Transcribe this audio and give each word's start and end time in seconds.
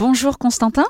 Bonjour 0.00 0.38
Constantin. 0.38 0.86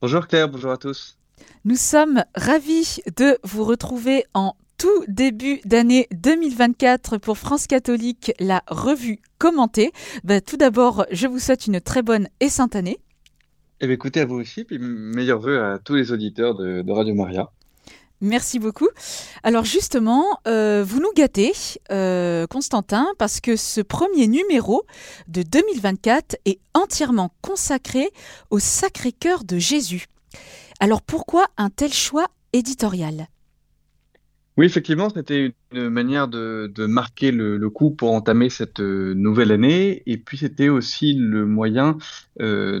Bonjour 0.00 0.26
Claire, 0.26 0.48
bonjour 0.48 0.72
à 0.72 0.78
tous. 0.78 1.16
Nous 1.64 1.76
sommes 1.76 2.24
ravis 2.34 2.98
de 3.16 3.38
vous 3.44 3.62
retrouver 3.62 4.24
en 4.34 4.56
tout 4.78 5.04
début 5.06 5.60
d'année 5.64 6.08
2024 6.10 7.18
pour 7.18 7.38
France 7.38 7.68
Catholique, 7.68 8.32
la 8.40 8.64
revue 8.66 9.20
commentée. 9.38 9.92
Bah, 10.24 10.40
tout 10.40 10.56
d'abord, 10.56 11.06
je 11.12 11.28
vous 11.28 11.38
souhaite 11.38 11.68
une 11.68 11.80
très 11.80 12.02
bonne 12.02 12.26
et 12.40 12.48
sainte 12.48 12.74
année. 12.74 12.98
Eh 13.80 13.88
écoutez 13.88 14.22
à 14.22 14.24
vous 14.24 14.40
aussi, 14.40 14.64
puis 14.64 14.80
meilleurs 14.80 15.38
voeux 15.38 15.62
à 15.62 15.78
tous 15.78 15.94
les 15.94 16.10
auditeurs 16.10 16.56
de, 16.56 16.84
Radio 16.90 17.14
Maria. 17.14 17.52
Merci 18.20 18.58
beaucoup. 18.58 18.88
Alors 19.42 19.64
justement, 19.64 20.24
euh, 20.46 20.84
vous 20.86 21.00
nous 21.00 21.12
gâtez, 21.16 21.52
euh, 21.90 22.46
Constantin, 22.46 23.06
parce 23.18 23.40
que 23.40 23.56
ce 23.56 23.80
premier 23.80 24.26
numéro 24.26 24.84
de 25.28 25.42
2024 25.42 26.36
est 26.44 26.60
entièrement 26.74 27.32
consacré 27.40 28.10
au 28.50 28.58
Sacré-Cœur 28.58 29.44
de 29.44 29.58
Jésus. 29.58 30.06
Alors 30.80 31.00
pourquoi 31.00 31.46
un 31.56 31.70
tel 31.70 31.92
choix 31.92 32.26
éditorial? 32.52 33.28
Oui, 34.60 34.66
effectivement, 34.66 35.08
c'était 35.08 35.54
une 35.72 35.88
manière 35.88 36.28
de, 36.28 36.70
marquer 36.86 37.32
le, 37.32 37.70
coup 37.70 37.92
pour 37.92 38.12
entamer 38.12 38.50
cette 38.50 38.80
euh, 38.80 39.14
nouvelle 39.14 39.52
année. 39.52 40.02
Et 40.04 40.18
puis, 40.18 40.36
c'était 40.36 40.68
aussi 40.68 41.14
le 41.14 41.46
moyen 41.46 41.96
euh, 42.42 42.78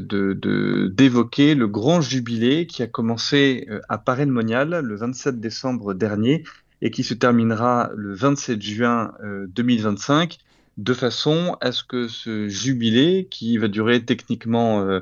d'évoquer 0.92 1.54
le 1.54 1.68
grand 1.68 2.02
jubilé 2.02 2.66
qui 2.66 2.82
a 2.82 2.86
commencé 2.86 3.66
euh, 3.70 3.80
à 3.88 3.96
Paris 3.96 4.26
Monial 4.26 4.80
le 4.84 4.94
27 4.94 5.40
décembre 5.40 5.94
dernier 5.94 6.44
et 6.82 6.90
qui 6.90 7.02
se 7.02 7.14
terminera 7.14 7.90
le 7.96 8.12
27 8.12 8.60
juin 8.60 9.12
2025 9.48 10.36
de 10.76 10.94
façon 10.94 11.56
à 11.60 11.72
ce 11.72 11.84
que 11.84 12.08
ce 12.08 12.48
jubilé, 12.48 13.28
qui 13.30 13.58
va 13.58 13.68
durer 13.68 14.04
techniquement 14.04 14.80
euh, 14.80 15.00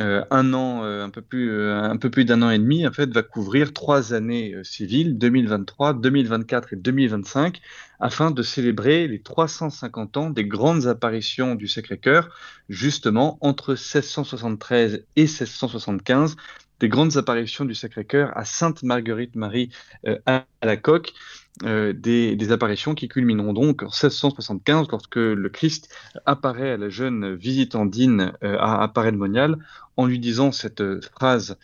euh, 0.00 0.24
un 0.30 0.52
an, 0.52 0.84
euh, 0.84 1.04
un 1.04 1.10
peu 1.10 1.22
plus, 1.22 1.70
un 1.70 1.96
peu 1.96 2.10
plus 2.10 2.24
d'un 2.24 2.42
an 2.42 2.50
et 2.50 2.58
demi, 2.58 2.86
en 2.86 2.92
fait, 2.92 3.10
va 3.12 3.22
couvrir 3.22 3.72
trois 3.72 4.12
années 4.12 4.54
civiles, 4.62 5.16
2023, 5.16 5.94
2024 5.94 6.74
et 6.74 6.76
2025, 6.76 7.60
afin 7.98 8.30
de 8.30 8.42
célébrer 8.42 9.08
les 9.08 9.20
350 9.20 10.16
ans 10.16 10.30
des 10.30 10.44
grandes 10.44 10.86
apparitions 10.86 11.54
du 11.54 11.68
Sacré-Cœur, 11.68 12.28
justement 12.68 13.38
entre 13.40 13.70
1673 13.70 15.04
et 15.16 15.22
1675, 15.22 16.36
des 16.80 16.88
grandes 16.88 17.16
apparitions 17.16 17.64
du 17.64 17.74
Sacré-Cœur 17.74 18.36
à 18.36 18.44
Sainte 18.44 18.82
Marguerite 18.82 19.34
Marie 19.36 19.70
à 20.26 20.44
la 20.62 20.76
Coque. 20.76 21.12
Euh, 21.64 21.94
des, 21.94 22.52
apparitions 22.52 22.94
qui 22.94 23.08
culmineront 23.08 23.54
donc 23.54 23.82
en 23.82 23.86
1675 23.86 24.88
lorsque 24.90 25.16
le 25.16 25.48
Christ 25.48 25.88
apparaît 26.26 26.72
à 26.72 26.76
la 26.76 26.90
jeune 26.90 27.34
visitandine 27.34 28.32
euh, 28.44 28.58
à, 28.60 28.84
à 28.84 29.12
Monial 29.12 29.56
en 29.96 30.04
lui 30.04 30.18
disant 30.18 30.52
cette 30.52 30.82
euh, 30.82 31.00
phrase 31.14 31.56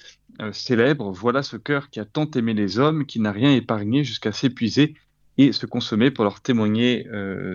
célèbre 0.53 1.13
Voilà 1.13 1.43
ce 1.43 1.59
cœur 1.59 1.91
qui 1.91 2.01
a 2.01 2.07
tant 2.07 2.29
aimé 2.31 2.55
les 2.55 2.79
hommes, 2.79 3.05
qui 3.05 3.21
n'a 3.21 3.33
rien 3.33 3.53
épargné 3.53 4.03
jusqu'à 4.03 4.33
s'épuiser 4.33 4.95
et 5.37 5.53
se 5.53 5.67
consommer 5.67 6.11
pour 6.11 6.25
leur 6.25 6.41
témoigner 6.41 7.07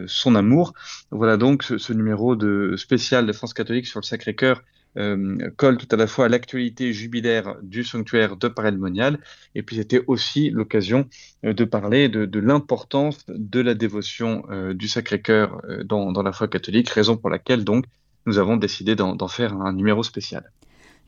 son 0.06 0.36
amour. 0.36 0.74
Voilà 1.10 1.38
donc 1.38 1.64
ce, 1.64 1.80
ce, 1.80 1.92
numéro 1.92 2.36
de 2.36 2.76
spécial 2.78 3.26
de 3.26 3.34
France 3.34 3.56
catholique 3.56 3.88
sur 3.88 4.00
le 4.00 4.06
Sacré-Cœur 4.06 4.62
euh, 4.98 5.38
colle 5.56 5.78
tout 5.78 5.88
à 5.92 5.96
la 5.96 6.08
fois 6.08 6.26
à 6.26 6.30
l'actualité 6.30 6.94
jubilaire 6.94 7.56
du 7.62 7.84
sanctuaire 7.84 8.36
de 8.36 8.48
Paray-le-Monial, 8.48 9.20
et 9.56 9.64
puis 9.64 9.78
c'était 9.78 10.02
aussi 10.08 10.50
l'occasion 10.50 11.08
euh, 11.46 11.54
de 11.54 11.64
parler 11.64 12.10
de, 12.10 12.40
l'importance 12.40 13.26
de 13.28 13.60
la 13.60 13.74
dévotion 13.74 14.44
euh, 14.50 14.74
du 14.74 14.88
Sacré-Cœur 14.88 15.62
dans, 15.86 16.12
dans, 16.12 16.24
la 16.24 16.32
foi 16.32 16.48
catholique, 16.48 16.90
raison 16.90 17.18
pour 17.18 17.30
laquelle 17.30 17.64
donc 17.64 17.86
nous 18.26 18.38
avons 18.38 18.58
décidé 18.58 18.96
d'en 18.96 19.28
faire 19.28 19.54
un 19.54 19.74
numéro 19.74 20.04
spécial. 20.04 20.52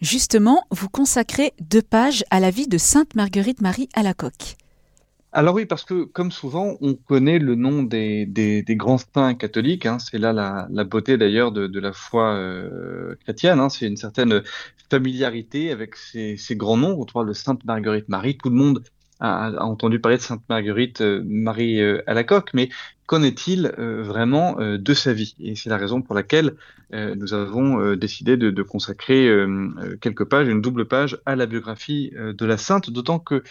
Justement, 0.01 0.63
vous 0.71 0.87
consacrez 0.87 1.53
deux 1.59 1.81
pages 1.81 2.23
à 2.29 2.39
la 2.39 2.51
vie 2.51 2.67
de 2.67 2.77
Sainte 2.77 3.15
Marguerite 3.15 3.61
Marie 3.61 3.89
à 3.93 4.03
la 4.03 4.13
coque. 4.13 4.55
Alors 5.31 5.53
oui, 5.53 5.65
parce 5.67 5.83
que 5.83 6.05
comme 6.05 6.31
souvent, 6.31 6.77
on 6.81 6.95
connaît 6.95 7.37
le 7.37 7.53
nom 7.53 7.83
des, 7.83 8.25
des, 8.25 8.63
grands 8.75 8.97
saints 8.97 9.35
catholiques. 9.35 9.85
Hein, 9.85 9.99
c'est 9.99 10.17
là 10.17 10.33
la, 10.33 10.67
la 10.71 10.83
beauté 10.83 11.17
d'ailleurs 11.17 11.51
de, 11.51 11.67
de, 11.67 11.79
la 11.79 11.93
foi 11.93 12.33
euh, 12.33 13.15
chrétienne. 13.23 13.59
Hein, 13.59 13.69
c'est 13.69 13.85
une 13.87 13.97
certaine 13.97 14.41
familiarité 14.89 15.71
avec 15.71 15.95
ces, 15.95 16.35
ces 16.35 16.55
grands 16.55 16.77
noms. 16.77 16.99
On 16.99 17.05
parle 17.05 17.27
de 17.27 17.33
Sainte 17.33 17.63
Marguerite 17.63 18.09
Marie. 18.09 18.37
Tout 18.37 18.49
le 18.49 18.55
monde 18.55 18.83
a, 19.19 19.63
entendu 19.63 19.99
parler 19.99 20.17
de 20.17 20.21
Sainte 20.21 20.43
Marguerite 20.49 21.01
euh, 21.01 21.21
Marie 21.25 21.81
euh, 21.81 22.01
à 22.07 22.13
la 22.13 22.23
coque, 22.23 22.53
mais 22.53 22.69
qu'en 23.05 23.23
est-il 23.23 23.73
vraiment 23.79 24.57
de 24.59 24.93
sa 24.93 25.13
vie? 25.13 25.35
Et 25.39 25.55
c'est 25.55 25.71
la 25.71 25.77
raison 25.77 26.03
pour 26.03 26.13
laquelle 26.13 26.53
nous 26.93 27.33
avons 27.33 27.95
décidé 27.95 28.37
de, 28.37 28.61
consacrer 28.61 29.27
quelques 29.99 30.25
pages, 30.25 30.47
une 30.47 30.61
double 30.61 30.85
page 30.85 31.17
à 31.25 31.35
la 31.35 31.47
biographie 31.47 32.11
de 32.15 32.45
la 32.45 32.57
sainte, 32.57 32.91
d'autant 32.91 33.17
que 33.17 33.41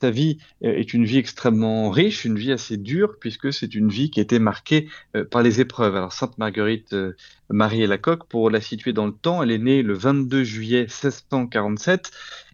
sa 0.00 0.10
vie 0.10 0.38
euh, 0.64 0.72
est 0.74 0.94
une 0.94 1.04
vie 1.04 1.18
extrêmement 1.18 1.90
riche, 1.90 2.24
une 2.24 2.38
vie 2.38 2.52
assez 2.52 2.76
dure, 2.76 3.18
puisque 3.18 3.52
c'est 3.52 3.74
une 3.74 3.88
vie 3.88 4.10
qui 4.10 4.20
a 4.20 4.22
été 4.22 4.38
marquée 4.38 4.88
euh, 5.16 5.24
par 5.24 5.42
les 5.42 5.60
épreuves. 5.60 5.96
Alors, 5.96 6.12
Sainte 6.12 6.38
Marguerite 6.38 6.92
euh, 6.92 7.12
Marie 7.50 7.82
et 7.82 7.86
la 7.86 7.98
Coque, 7.98 8.26
pour 8.28 8.50
la 8.50 8.60
situer 8.60 8.92
dans 8.92 9.06
le 9.06 9.12
temps, 9.12 9.42
elle 9.42 9.50
est 9.50 9.58
née 9.58 9.82
le 9.82 9.94
22 9.94 10.44
juillet 10.44 10.82
1647. 10.82 12.10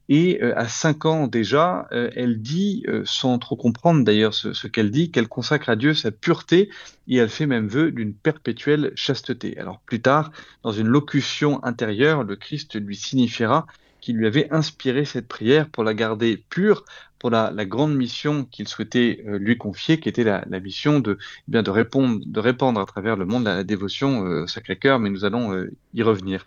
Et 0.09 0.43
à 0.43 0.69
cinq 0.69 1.07
ans 1.07 1.27
déjà, 1.27 1.89
elle 1.91 2.43
dit, 2.43 2.85
sans 3.05 3.39
trop 3.39 3.57
comprendre 3.57 4.05
d'ailleurs 4.05 4.35
ce, 4.35 4.67
qu'elle 4.67 4.91
dit, 4.91 5.11
qu'elle 5.11 5.29
consacre 5.29 5.71
à 5.71 5.77
Dieu 5.77 5.95
sa 5.95 6.11
pureté 6.11 6.69
et 7.09 7.17
elle 7.17 7.31
fait 7.31 7.47
même 7.47 7.69
vœu 7.69 7.91
d'une 7.91 8.13
perpétuelle 8.13 8.93
chasteté. 8.97 9.59
Alors 9.59 9.81
plus 9.81 10.03
tard, 10.03 10.31
dans 10.63 10.73
une 10.73 10.89
locution 10.89 11.65
intérieure, 11.65 12.23
le 12.23 12.37
Christ 12.37 12.79
lui 12.79 12.97
signifiera 12.97 13.67
qui 14.03 14.13
lui 14.13 14.27
avait 14.27 14.53
inspiré 14.53 15.07
cette 15.07 15.27
prière 15.27 15.71
pour 15.71 15.83
la 15.83 15.95
garder 15.95 16.37
pure 16.51 16.85
pour 17.25 17.31
la, 17.31 17.65
grande 17.65 17.97
mission 17.97 18.45
qu'il 18.45 18.69
souhaitait 18.69 19.25
euh, 19.27 19.39
lui 19.39 19.57
confier, 19.57 19.99
qui 19.99 20.11
était 20.11 20.25
la, 20.25 20.45
mission 20.61 21.01
de, 21.01 21.17
eh 21.51 21.71
répondre, 21.71 22.21
répandre 22.37 22.79
à 22.79 22.85
travers 22.85 23.17
le 23.17 23.25
monde 23.25 23.45
la, 23.45 23.65
dévotion 23.65 24.27
euh, 24.27 24.43
au 24.43 24.47
Sacré-Cœur, 24.47 24.99
mais 24.99 25.09
nous 25.09 25.25
allons 25.25 25.55
euh, 25.55 25.73
y 25.95 26.03
revenir. 26.03 26.45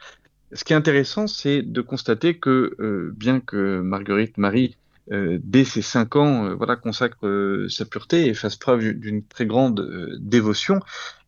Ce 0.54 0.64
qui 0.64 0.74
est 0.74 0.78
intéressant, 0.78 1.28
c'est 1.28 1.62
de 1.62 1.82
constater 1.82 2.38
que, 2.38 3.12
bien 3.16 3.40
que 3.40 3.82
Marguerite 3.82 4.38
Marie 4.38 4.78
euh, 5.12 5.40
dès 5.42 5.64
ses 5.64 5.82
cinq 5.82 6.16
ans, 6.18 6.48
euh, 6.48 6.56
voilà, 6.56 6.76
consacre 6.76 7.26
euh, 7.26 7.70
sa 7.70 7.86
pureté 7.86 8.28
et 8.28 8.34
fasse 8.34 8.58
preuve 8.58 8.92
d'une 8.94 9.24
très 9.24 9.46
grande 9.46 10.18
dévotion, 10.20 10.80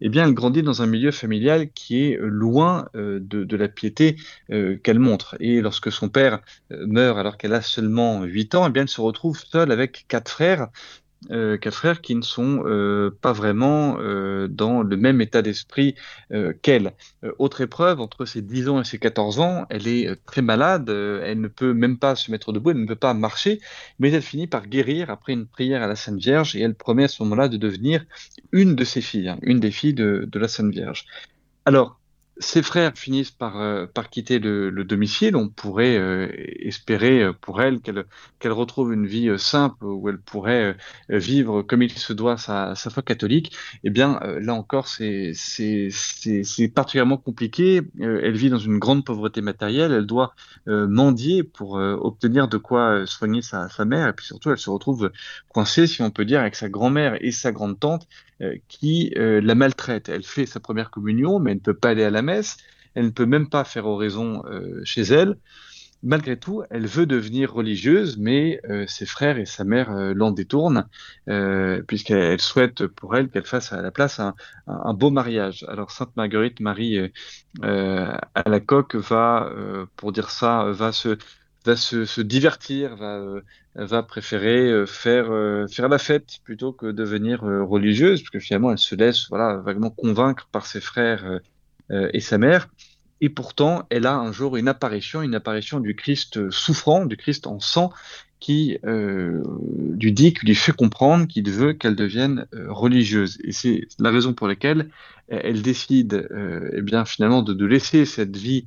eh 0.01 0.09
bien, 0.09 0.27
elle 0.27 0.33
grandit 0.33 0.63
dans 0.63 0.81
un 0.81 0.85
milieu 0.85 1.11
familial 1.11 1.69
qui 1.71 2.03
est 2.03 2.17
loin 2.19 2.87
de, 2.93 3.55
la 3.55 3.67
piété 3.67 4.15
qu'elle 4.49 4.99
montre. 4.99 5.35
Et 5.39 5.61
lorsque 5.61 5.91
son 5.91 6.09
père 6.09 6.39
meurt 6.69 7.17
alors 7.17 7.37
qu'elle 7.37 7.53
a 7.53 7.61
seulement 7.61 8.23
huit 8.23 8.55
ans, 8.55 8.71
eh 8.73 8.79
elle 8.79 8.87
se 8.87 9.01
retrouve 9.01 9.37
seule 9.37 9.71
avec 9.71 10.05
quatre 10.07 10.31
frères 10.31 10.69
euh, 11.31 11.57
quatre 11.57 11.75
frères 11.75 12.01
qui 12.01 12.15
ne 12.15 12.21
sont 12.21 12.63
euh, 12.65 13.11
pas 13.21 13.33
vraiment 13.33 13.97
euh, 13.99 14.47
dans 14.47 14.83
le 14.83 14.95
même 14.97 15.19
état 15.21 15.41
d'esprit 15.41 15.95
qu'elle. 16.61 16.93
autre 17.39 17.61
épreuve, 17.61 17.99
entre 17.99 18.25
ses 18.25 18.41
10 18.41 18.69
ans 18.69 18.81
et 18.81 18.85
ses 18.85 18.99
14 18.99 19.39
ans, 19.39 19.65
elle 19.69 19.87
est 19.87 20.15
très 20.25 20.41
malade, 20.41 20.89
elle 20.89 21.41
ne 21.41 21.47
peut 21.47 21.73
même 21.73 21.97
pas 21.97 22.15
se 22.15 22.31
mettre 22.31 22.51
debout, 22.53 22.71
elle 22.71 22.81
ne 22.81 22.87
peut 22.87 22.95
pas 22.95 23.13
marcher, 23.13 23.59
mais 23.99 24.11
elle 24.11 24.21
finit 24.21 24.47
par 24.47 24.67
guérir 24.67 25.09
après 25.09 25.33
une 25.33 25.47
prière 25.47 25.83
à 25.83 25.87
la 25.87 25.95
Sainte 25.95 26.19
Vierge 26.19 26.55
et 26.55 26.61
elle 26.61 26.75
promet 26.75 27.05
à 27.05 27.07
ce 27.07 27.21
moment-là 27.23 27.49
de 27.49 27.57
devenir 27.57 28.05
une 28.51 28.75
de 28.75 28.83
ses 28.83 29.01
filles, 29.01 29.29
hein, 29.29 29.39
une 29.41 29.59
des 29.59 29.71
filles 29.71 29.93
de, 29.93 30.27
de 30.31 30.39
la 30.39 30.47
Sainte 30.47 30.71
Vierge. 30.71 31.05
Alors, 31.65 31.99
ses 32.39 32.63
frères 32.63 32.93
finissent 32.95 33.31
par, 33.31 33.59
euh, 33.59 33.85
par 33.85 34.09
quitter 34.09 34.39
le, 34.39 34.69
le, 34.69 34.83
domicile. 34.85 35.35
On 35.35 35.49
pourrait 35.49 35.97
euh, 35.97 36.29
espérer 36.59 37.21
euh, 37.23 37.33
pour 37.33 37.61
elle 37.61 37.81
qu'elle 37.81 38.05
qu'elle 38.39 38.53
retrouve 38.53 38.93
une 38.93 39.05
vie 39.05 39.29
simple 39.37 39.83
où 39.83 40.07
elle 40.07 40.19
pourrait 40.19 40.77
vivre 41.09 41.61
comme 41.61 41.81
il 41.81 41.91
se 41.91 42.13
doit 42.13 42.37
sa, 42.37 42.73
sa 42.75 42.89
foi 42.89 43.03
catholique. 43.03 43.53
Eh 43.83 43.89
bien, 43.89 44.19
là 44.39 44.53
encore, 44.53 44.87
c'est 44.87 45.33
particulièrement 46.73 47.17
compliqué. 47.17 47.81
elle 47.99 48.37
vit 48.37 48.49
dans 48.49 48.59
une 48.59 48.79
grande 48.79 49.03
pauvreté 49.03 49.41
matérielle. 49.41 49.91
Elle 49.91 50.05
doit 50.05 50.33
mendier 50.67 51.43
pour 51.43 51.73
obtenir 51.73 52.47
de 52.47 52.57
quoi 52.57 53.05
soigner 53.05 53.41
sa, 53.41 53.67
sa 53.67 53.83
mère. 53.83 54.07
Et 54.07 54.13
puis 54.13 54.25
surtout, 54.25 54.51
elle 54.51 54.57
se 54.57 54.69
retrouve 54.69 55.11
coincée, 55.49 55.85
si 55.85 56.01
on 56.01 56.11
peut 56.11 56.23
dire, 56.23 56.39
avec 56.39 56.55
sa 56.55 56.69
grand-mère 56.69 57.17
et 57.19 57.31
sa 57.31 57.51
grande-tante 57.51 58.07
euh, 58.07 58.28
qui 58.67 59.13
euh, 59.17 59.41
la 59.41 59.55
maltraite. 59.55 60.09
Elle 60.09 60.23
fait 60.23 60.45
sa 60.45 60.59
première 60.59 60.91
communion, 60.91 61.39
mais 61.39 61.51
elle 61.51 61.57
ne 61.57 61.61
peut 61.61 61.73
pas 61.73 61.89
aller 61.89 62.03
à 62.03 62.09
la 62.09 62.21
messe, 62.21 62.57
elle 62.95 63.05
ne 63.05 63.09
peut 63.09 63.25
même 63.25 63.49
pas 63.49 63.63
faire 63.63 63.85
oraison 63.85 64.43
euh, 64.45 64.81
chez 64.83 65.01
elle. 65.01 65.37
Malgré 66.01 66.39
tout, 66.39 66.63
elle 66.69 66.87
veut 66.87 67.05
devenir 67.05 67.53
religieuse, 67.53 68.17
mais 68.17 68.61
ses 68.87 69.05
frères 69.05 69.37
et 69.37 69.45
sa 69.45 69.65
mère 69.65 69.91
l'en 70.15 70.31
détournent, 70.31 70.87
puisqu'elle 71.87 72.39
souhaite 72.39 72.87
pour 72.87 73.17
elle 73.17 73.27
qu'elle 73.27 73.43
fasse 73.43 73.73
à 73.73 73.81
la 73.81 73.91
place 73.91 74.21
un, 74.21 74.33
un, 74.67 74.93
beau 74.93 75.09
mariage. 75.09 75.65
Alors 75.67 75.91
Sainte 75.91 76.15
Marguerite 76.15 76.61
Marie 76.61 77.11
à 77.61 78.43
la 78.45 78.59
coque 78.61 78.95
va, 78.95 79.51
pour 79.97 80.13
dire 80.13 80.29
ça, 80.29 80.71
va 80.71 80.93
se 80.93 81.17
va 81.69 81.75
se, 81.75 82.21
divertir, 82.21 82.95
va, 82.95 83.21
euh, 83.77 84.01
préférer 84.03 84.69
euh, 84.69 84.85
faire, 84.85 85.31
euh, 85.31 85.67
faire 85.67 85.89
la 85.89 85.97
fête 85.97 86.39
plutôt 86.43 86.73
que 86.73 86.87
devenir 86.87 87.41
religieuse, 87.41 88.21
parce 88.21 88.29
que 88.31 88.39
finalement 88.39 88.71
elle 88.71 88.77
se 88.77 88.95
laisse 88.95 89.27
voilà, 89.29 89.57
vaguement 89.57 89.89
convaincre 89.89 90.47
par 90.51 90.65
ses 90.65 90.81
frères 90.81 91.39
et 91.91 92.19
sa 92.19 92.37
mère. 92.37 92.69
et 93.19 93.29
pourtant 93.29 93.87
elle 93.89 94.05
a 94.05 94.15
un 94.15 94.31
jour 94.31 94.57
une 94.57 94.67
apparition, 94.67 95.23
une 95.23 95.33
apparition 95.33 95.79
du 95.79 95.95
Christ 95.95 96.51
souffrant, 96.51 97.05
du 97.05 97.17
Christ 97.17 97.47
en 97.47 97.59
sang, 97.59 97.91
qui 98.39 98.77
lui 98.83 100.13
dit, 100.13 100.33
qui 100.33 100.45
lui 100.45 100.55
fait 100.55 100.71
comprendre 100.71 101.27
qu'il 101.27 101.49
veut 101.49 101.73
qu'elle 101.73 101.95
devienne 101.95 102.45
religieuse. 102.67 103.39
Et 103.43 103.51
c'est 103.51 103.87
la 103.97 104.11
raison 104.11 104.33
pour 104.33 104.47
laquelle 104.47 104.89
elle 105.29 105.61
décide, 105.61 106.27
euh, 106.31 106.71
eh 106.73 106.81
bien, 106.81 107.05
finalement, 107.05 107.41
de, 107.41 107.65
laisser 107.65 108.05
cette 108.05 108.35
vie 108.35 108.65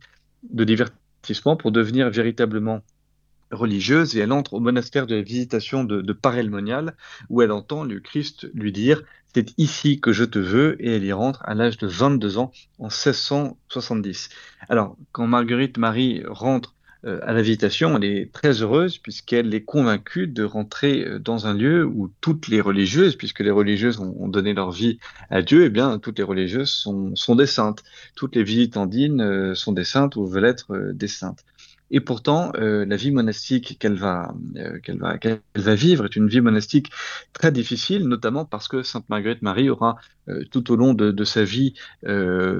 de 0.51 0.65
divertissement 0.65 1.57
pour 1.57 1.73
devenir 1.73 2.11
véritablement 2.11 2.83
religieuse. 3.53 4.17
Et 4.17 4.21
elle 4.21 4.33
entre 4.33 4.55
au 4.55 4.61
monastère 4.61 5.07
de 5.07 5.15
la 5.15 5.23
visitation 5.23 5.85
de, 5.85 6.01
de 6.01 6.13
Parelmonial, 6.13 6.97
où 7.29 7.43
elle 7.43 7.53
entend 7.53 7.85
le 7.85 8.01
Christ 8.01 8.49
lui 8.55 8.73
dire 8.73 9.03
c'est 9.35 9.55
ici 9.57 9.99
que 9.99 10.13
je 10.13 10.25
te 10.25 10.39
veux, 10.39 10.77
et 10.85 10.97
elle 10.97 11.05
y 11.05 11.13
rentre 11.13 11.43
à 11.45 11.55
l'âge 11.55 11.79
de 11.79 11.87
22 11.87 12.37
ans 12.37 12.53
en 12.79 12.89
1670. 12.89 14.29
Alors, 14.69 14.97
quand 15.13 15.27
Marguerite 15.27 15.79
Marie 15.79 16.23
rentre 16.27 16.75
euh, 17.05 17.19
à 17.23 17.33
la 17.33 17.43
visitation, 17.43 17.97
elle 17.97 18.05
est 18.05 18.33
très 18.33 18.63
heureuse 18.63 18.99
puisqu'elle 18.99 19.53
est 19.55 19.65
convaincue 19.65 20.29
de 20.29 20.45
rentrer 20.45 21.05
euh, 21.05 21.19
dans 21.19 21.49
un 21.49 21.55
lieu 21.55 21.85
où 21.85 22.13
toutes 22.21 22.47
les 22.47 22.61
religieuses, 22.61 23.17
puisque 23.17 23.41
les 23.41 23.51
religieuses 23.51 23.99
ont, 23.99 24.29
donné 24.29 24.55
leur 24.55 24.71
vie 24.71 24.99
à 25.29 25.43
Dieu, 25.43 25.65
eh 25.65 25.69
bien 25.69 25.99
toutes 25.99 26.19
les 26.19 26.25
religieuses 26.25 26.71
sont, 26.71 27.35
des 27.35 27.47
saintes. 27.47 27.83
Toutes 28.15 28.37
les 28.37 28.45
visitandines 28.45 29.21
euh, 29.21 29.55
sont 29.55 29.73
des 29.73 29.85
saintes 29.85 30.15
ou 30.15 30.27
veulent 30.27 30.45
être 30.45 30.93
des 30.93 31.09
saintes. 31.09 31.45
Et 31.95 32.01
pourtant, 32.01 32.53
euh, 32.57 32.87
la 32.87 32.97
vie 32.97 33.11
monastique 33.11 33.77
qu'elle 33.79 33.97
va, 33.97 34.35
euh, 34.57 34.79
qu'elle 34.81 34.99
va, 34.99 35.19
qu'elle 35.19 35.41
va 35.55 35.75
vivre 35.75 36.07
est 36.07 36.17
une 36.17 36.27
vie 36.27 36.41
monastique 36.41 36.91
très 37.35 37.53
difficile, 37.53 38.09
notamment 38.09 38.47
parce 38.47 38.67
que 38.67 38.83
Sainte 38.83 39.07
Marguerite 39.11 39.43
Marie 39.43 39.69
aura 39.69 39.97
euh, 40.29 40.43
tout 40.51 40.73
au 40.73 40.77
long 40.77 40.95
de, 40.95 41.25
sa 41.25 41.45
vie 41.45 41.75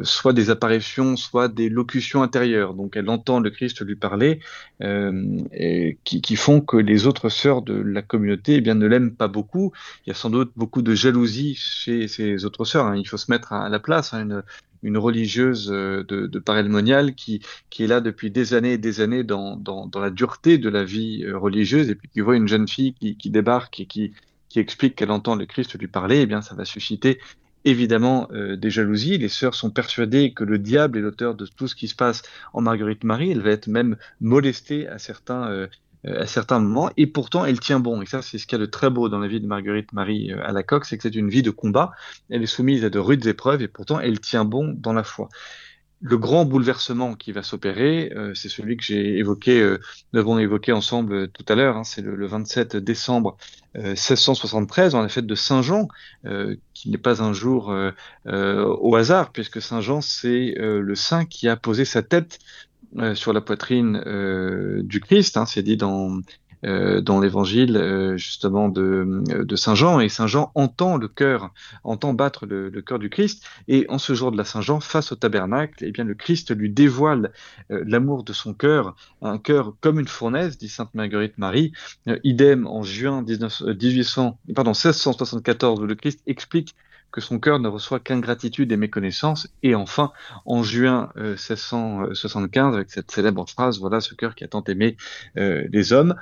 soit 0.03 0.35
des 0.35 0.51
apparitions, 0.51 1.17
soit 1.17 1.49
des 1.49 1.71
locutions 1.71 2.23
intérieures. 2.23 2.75
Donc, 2.75 2.95
elle 2.97 3.09
entend 3.09 3.41
le 3.41 3.51
Christ 3.51 3.81
lui 3.81 3.97
parler, 3.97 4.41
qui, 4.81 6.21
qui, 6.21 6.37
font 6.37 6.61
que 6.61 6.77
les 6.77 7.07
autres 7.07 7.31
sœurs 7.31 7.63
de 7.63 7.75
la 7.75 8.03
communauté, 8.03 8.57
eh 8.57 8.61
bien, 8.61 8.75
ne 8.75 8.87
l'aiment 8.87 9.15
pas 9.15 9.29
beaucoup. 9.29 9.73
Il 10.07 10.11
y 10.11 10.13
a 10.13 10.15
sans 10.15 10.31
doute 10.31 10.53
beaucoup 10.57 10.83
de 10.83 10.95
jalousie 10.95 11.55
chez 11.55 12.07
ces 12.07 12.45
autres 12.45 12.65
sœurs. 12.65 12.87
Hein. 12.87 12.97
Il 12.97 13.09
faut 13.09 13.17
se 13.17 13.31
mettre 13.31 13.53
à, 13.53 13.69
la 13.69 13.79
place. 13.79 14.13
Hein. 14.13 14.43
Une 14.83 14.99
religieuse 14.99 15.71
euh, 15.71 16.05
de, 16.05 16.39
Parelmonial 16.39 17.15
qui, 17.15 17.41
est 17.79 17.87
là 17.87 18.01
depuis 18.01 18.31
des 18.31 18.55
années 18.55 18.75
et 18.75 18.79
des 18.79 19.01
années 19.01 19.25
dans, 19.25 19.61
la 19.95 20.11
dureté 20.11 20.59
de 20.59 20.69
la 20.69 20.85
vie 20.85 21.25
euh, 21.25 21.39
religieuse 21.39 21.89
et 21.89 21.95
puis 21.95 22.09
qui 22.09 22.21
voit 22.21 22.37
une 22.37 22.49
jeune 22.49 22.69
fille 22.69 22.95
qui, 22.95 23.31
débarque 23.31 23.81
et 23.81 23.87
qui, 23.87 24.13
explique 24.55 24.97
qu'elle 24.97 25.11
entend 25.11 25.35
le 25.35 25.47
Christ 25.47 25.79
lui 25.79 25.89
parler, 25.89 26.21
eh 26.21 26.27
bien 26.27 26.43
ça 26.43 26.55
va 26.55 26.67
susciter 26.67 27.19
évidemment 27.65 28.29
euh, 28.33 28.57
des 28.57 28.69
jalousies. 28.69 29.17
Les 29.17 29.29
sœurs 29.29 29.55
sont 29.55 29.71
persuadées 29.71 30.35
que 30.35 30.45
le 30.45 30.59
diable 30.59 30.99
est 30.99 31.01
l'auteur 31.01 31.35
de 31.35 31.47
tout 31.47 31.69
ce 31.69 31.75
qui 31.75 31.89
se 31.89 31.95
passe 31.95 32.23
en 32.53 32.61
Marguerite 32.61 33.05
Marie. 33.05 33.31
Elle 33.31 33.41
va 33.41 33.51
être 33.51 33.69
même 33.69 33.97
molestée 34.21 34.89
à 34.89 34.99
certains 34.99 35.69
à 36.05 36.27
certains 36.27 36.59
moments, 36.59 36.91
et 36.97 37.07
pourtant 37.07 37.45
elle 37.45 37.61
tient 37.61 37.81
bon. 37.81 38.03
Et 38.03 38.07
ça, 38.07 38.23
c'est 38.23 38.39
ce 38.39 38.47
qu'il 38.47 38.59
y 38.59 38.61
a 38.61 38.65
de 38.65 38.71
très 38.71 38.91
beau 38.91 39.09
dans 39.09 39.19
la 39.19 39.29
vie 39.29 39.41
de 39.41 39.47
Marguerite 39.47 39.93
Marie 39.93 40.33
euh, 40.33 40.45
à 40.45 40.53
la 40.53 40.63
coque, 40.63 40.85
c'est 40.85 40.97
que 40.97 41.03
c'est 41.05 41.15
une 41.15 41.29
vie 41.29 41.43
de 41.43 41.51
combat. 41.51 41.93
Elle 42.29 42.43
est 42.43 42.47
soumise 42.47 42.85
à 42.85 42.91
de 42.91 42.99
rudes 42.99 43.27
épreuves, 43.27 43.63
et 43.63 43.69
pourtant 43.69 44.01
elle 44.01 44.21
tient 44.21 44.45
bon 44.45 44.75
dans 44.77 44.93
la 44.93 45.05
foi. 45.05 45.29
Le 46.05 46.19
grand 46.19 46.45
bouleversement 46.45 47.15
qui 47.15 47.31
va 47.31 47.45
s'opérer, 47.45 48.13
euh, 48.17 48.35
c'est 48.35 48.49
celui 48.49 48.77
que 48.77 48.83
j'ai 48.83 49.19
évoqué, 49.19 49.61
euh, 49.61 49.79
nous 50.13 50.19
avons 50.19 50.37
évoqué 50.41 50.73
ensemble 50.73 51.29
tout 51.29 51.45
à 51.49 51.55
l'heure, 51.55 51.77
hein, 51.77 51.85
c'est 51.85 52.03
le, 52.03 52.17
le, 52.17 52.27
27 52.27 52.77
décembre 52.77 53.37
1673, 53.77 54.93
dans 54.93 55.03
la 55.03 55.09
fête 55.09 55.27
de 55.27 55.35
Saint 55.37 55.63
Jean, 55.63 55.89
qui 56.75 56.91
n'est 56.91 56.99
pas 56.99 57.23
un 57.23 57.33
jour 57.33 57.75
au 58.27 58.97
hasard, 58.97 59.33
puisque 59.33 59.63
Saint 59.63 59.81
Jean, 59.81 60.03
c'est 60.03 60.53
le 60.59 60.95
saint 60.95 61.25
qui 61.25 61.49
a 61.49 61.57
posé 61.57 61.87
sa 61.87 62.03
tête 62.03 62.39
euh, 62.39 62.72
sur 63.15 63.33
la 63.33 63.41
poitrine 63.41 64.03
euh, 64.07 64.83
du 64.83 65.01
Christ. 65.01 65.37
Hein, 65.37 65.47
c'est 65.47 65.63
dit 65.63 65.77
dans 65.77 66.21
euh, 66.65 67.01
dans 67.01 67.19
l'évangile 67.19 67.77
euh, 67.77 68.17
justement 68.17 68.69
de, 68.69 69.25
de, 69.27 69.57
Saint 69.57 69.75
Jean 69.75 69.99
et 69.99 70.09
Saint 70.09 70.29
Jean 70.29 70.53
entend 70.55 70.97
le 70.97 71.09
cœur, 71.09 71.51
entend 71.83 72.15
battre 72.15 72.47
le, 72.47 72.69
le, 72.69 72.83
cœur 72.83 73.01
du 73.01 73.11
Christ 73.11 73.45
et 73.67 73.85
en 73.89 73.99
ce 73.99 74.15
jour 74.15 74.31
de 74.31 74.37
la 74.37 74.45
Saint 74.45 74.61
Jean 74.61 74.79
face 74.79 75.11
au 75.11 75.17
tabernacle, 75.17 75.85
eh 75.85 75.91
bien 75.91 76.05
le 76.05 76.15
Christ 76.15 76.57
lui 76.57 76.71
dévoile 76.71 77.33
euh, 77.73 77.83
l'amour 77.85 78.23
de 78.23 78.33
son 78.33 78.55
cœur, 78.55 78.95
un 79.23 79.39
cœur 79.39 79.75
comme 79.81 79.99
une 79.99 80.07
fournaise, 80.07 80.57
dit 80.57 80.69
Sainte 80.69 80.95
Marguerite 80.95 81.37
Marie. 81.37 81.73
idem 82.23 82.69
en 82.69 82.85
juin 82.85 83.23
19, 83.23 83.63
1800, 83.63 84.39
pardon 84.55 84.71
1674 84.71 85.81
où 85.81 85.87
le 85.87 85.97
Christ 85.97 86.23
explique 86.29 86.77
que 87.13 87.21
son 87.21 87.39
cœur 87.39 87.61
ne 87.61 87.69
reçoit 87.69 88.01
qu'ingratitude 88.01 88.73
et 88.73 88.77
méconnaissance. 88.77 89.49
Et 89.63 89.75
enfin, 89.75 90.13
en 90.47 90.63
juin 90.63 91.11
1675, 91.17 92.73
euh, 92.73 92.77
avec 92.77 92.91
cette 92.91 93.11
célèbre 93.11 93.49
phrase, 93.49 93.79
voilà 93.79 94.01
ce 94.01 94.15
cœur 94.15 94.35
qui 94.35 94.45
a 94.45 94.49
tant 94.49 94.65
aimé 94.65 94.97
euh, 95.37 95.65
les 95.71 95.93
hommes. 95.93 96.15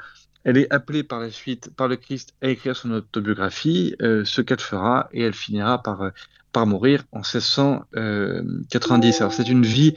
Elle 0.44 0.58
est 0.58 0.72
appelée 0.72 1.02
par 1.02 1.20
la 1.20 1.30
suite 1.30 1.70
par 1.76 1.86
le 1.86 1.96
Christ 1.96 2.34
à 2.42 2.48
écrire 2.48 2.74
son 2.74 2.90
autobiographie, 2.92 3.94
euh, 4.02 4.24
ce 4.24 4.40
qu'elle 4.40 4.60
fera, 4.60 5.08
et 5.12 5.22
elle 5.22 5.34
finira 5.34 5.82
par 5.82 6.10
par 6.52 6.66
mourir 6.66 7.04
en 7.12 7.20
1690. 7.20 9.20
Alors 9.20 9.32
c'est 9.32 9.48
une 9.48 9.64
vie 9.64 9.94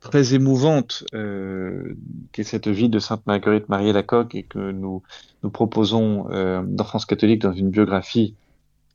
très 0.00 0.34
émouvante 0.34 1.04
euh, 1.14 1.94
qui 2.32 2.42
est 2.42 2.44
cette 2.44 2.68
vie 2.68 2.90
de 2.90 2.98
Sainte 2.98 3.26
Marguerite 3.26 3.68
Marie 3.68 3.92
Lacoque 3.92 4.34
et 4.34 4.42
que 4.42 4.70
nous 4.70 5.02
nous 5.42 5.50
proposons 5.50 6.30
euh, 6.30 6.62
dans 6.66 6.84
France 6.84 7.06
catholique 7.06 7.42
dans 7.42 7.52
une 7.52 7.70
biographie 7.70 8.34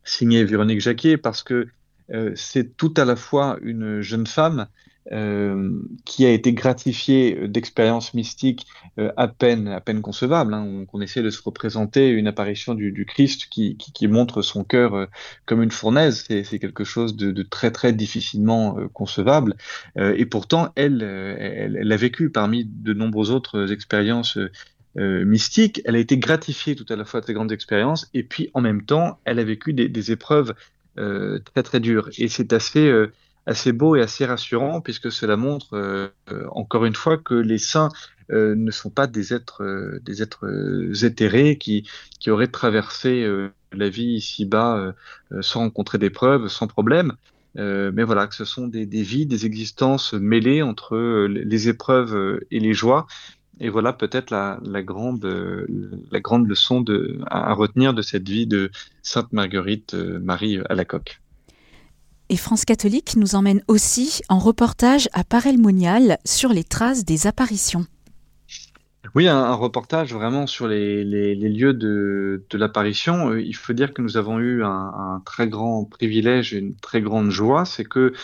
signé 0.04 0.44
Véronique 0.44 0.80
Jacquet 0.80 1.16
parce 1.16 1.42
que 1.42 1.68
euh, 2.12 2.32
c'est 2.36 2.76
tout 2.76 2.92
à 2.96 3.04
la 3.04 3.16
fois 3.16 3.58
une 3.62 4.00
jeune 4.00 4.26
femme 4.26 4.66
euh, 5.12 5.82
qui 6.06 6.24
a 6.24 6.30
été 6.30 6.54
gratifiée 6.54 7.46
d'expériences 7.46 8.14
mystiques 8.14 8.66
euh, 8.98 9.12
à 9.18 9.28
peine 9.28 9.68
à 9.68 9.80
peine 9.80 10.00
concevables. 10.00 10.54
Hein. 10.54 10.86
On, 10.92 11.00
essaie 11.02 11.22
de 11.22 11.28
se 11.28 11.42
représenter 11.42 12.08
une 12.08 12.26
apparition 12.26 12.74
du, 12.74 13.06
Christ 13.06 13.48
qui, 13.50 13.76
qui, 13.76 14.08
montre 14.08 14.40
son 14.40 14.64
cœur 14.64 15.08
comme 15.44 15.62
une 15.62 15.70
fournaise. 15.70 16.24
C'est 16.28 16.58
quelque 16.58 16.84
chose 16.84 17.16
de, 17.16 17.42
très 17.42 17.70
très 17.70 17.92
difficilement 17.92 18.76
concevable. 18.94 19.56
et 19.96 20.24
pourtant, 20.24 20.72
elle, 20.74 21.02
elle, 21.02 21.76
elle, 21.76 21.92
a 21.92 21.96
vécu 21.96 22.30
parmi 22.30 22.64
de 22.64 22.94
nombreuses 22.94 23.30
autres 23.30 23.72
expériences 23.72 24.38
euh, 24.96 25.24
mystique, 25.24 25.82
elle 25.84 25.96
a 25.96 25.98
été 25.98 26.18
gratifiée 26.18 26.76
tout 26.76 26.86
à 26.88 26.96
la 26.96 27.04
fois 27.04 27.20
de 27.20 27.26
ses 27.26 27.34
grandes 27.34 27.52
expériences, 27.52 28.08
et 28.14 28.22
puis 28.22 28.50
en 28.54 28.60
même 28.60 28.84
temps, 28.84 29.18
elle 29.24 29.38
a 29.38 29.44
vécu 29.44 29.72
des, 29.72 29.88
des 29.88 30.12
épreuves 30.12 30.54
euh, 30.98 31.40
très 31.40 31.62
très 31.64 31.80
dures. 31.80 32.08
Et 32.18 32.28
c'est 32.28 32.52
assez 32.52 32.86
euh, 32.86 33.12
assez 33.46 33.72
beau 33.72 33.96
et 33.96 34.00
assez 34.00 34.24
rassurant 34.24 34.80
puisque 34.80 35.10
cela 35.10 35.36
montre 35.36 35.74
euh, 35.74 36.08
encore 36.52 36.84
une 36.84 36.94
fois 36.94 37.18
que 37.18 37.34
les 37.34 37.58
saints 37.58 37.90
euh, 38.30 38.54
ne 38.54 38.70
sont 38.70 38.90
pas 38.90 39.06
des 39.06 39.34
êtres 39.34 39.98
des 40.02 40.22
êtres 40.22 40.46
éthérés 41.04 41.58
qui 41.58 41.86
qui 42.20 42.30
auraient 42.30 42.46
traversé 42.46 43.26
la 43.72 43.88
vie 43.88 44.14
ici-bas 44.14 44.94
sans 45.40 45.60
rencontrer 45.60 45.98
d'épreuves, 45.98 46.48
sans 46.48 46.68
problème. 46.68 47.12
mais 47.56 48.04
voilà, 48.04 48.26
que 48.28 48.34
ce 48.34 48.44
sont 48.44 48.66
des, 48.66 48.86
des 48.86 49.02
vies, 49.02 49.26
des 49.26 49.44
existences 49.46 50.14
mêlées 50.14 50.62
entre 50.62 51.26
les 51.26 51.68
épreuves 51.68 52.40
et 52.50 52.60
les 52.60 52.72
joies, 52.72 53.06
et 53.60 53.68
voilà 53.68 53.92
peut-être 53.92 54.30
la, 54.30 54.58
la, 54.62 54.82
grande, 54.82 55.24
la 56.10 56.20
grande 56.20 56.48
leçon 56.48 56.80
de, 56.80 57.18
à, 57.26 57.52
retenir 57.54 57.94
de 57.94 58.02
cette 58.02 58.28
vie 58.28 58.46
de 58.46 58.70
Sainte 59.02 59.32
Marguerite 59.32 59.94
euh, 59.94 60.18
Marie 60.20 60.58
à 60.68 60.74
la 60.74 60.84
coque. 60.84 61.20
Et 62.30 62.36
France 62.36 62.64
catholique 62.64 63.16
nous 63.16 63.34
emmène 63.34 63.62
aussi 63.68 64.22
en 64.28 64.38
reportage 64.38 65.08
à 65.12 65.24
Parelmonial 65.24 66.18
sur 66.24 66.50
les 66.50 66.64
traces 66.64 67.04
des 67.04 67.26
apparitions. 67.26 67.86
Oui, 69.14 69.28
un, 69.28 69.36
un 69.36 69.54
reportage 69.54 70.14
vraiment 70.14 70.46
sur 70.46 70.66
les, 70.66 71.04
les, 71.04 71.34
les 71.34 71.48
lieux 71.48 71.74
de, 71.74 72.44
de 72.48 72.58
l'apparition. 72.58 73.30
Euh, 73.30 73.40
il 73.40 73.54
faut 73.54 73.74
dire 73.74 73.92
que 73.92 74.00
nous 74.00 74.16
avons 74.16 74.40
eu 74.40 74.64
un, 74.64 74.68
un, 74.70 75.22
très 75.24 75.46
grand 75.46 75.84
privilège 75.84 76.54
et 76.54 76.58
une 76.58 76.74
très 76.74 77.02
grande 77.02 77.30
joie, 77.30 77.66
c'est 77.66 77.84
que 77.84 78.14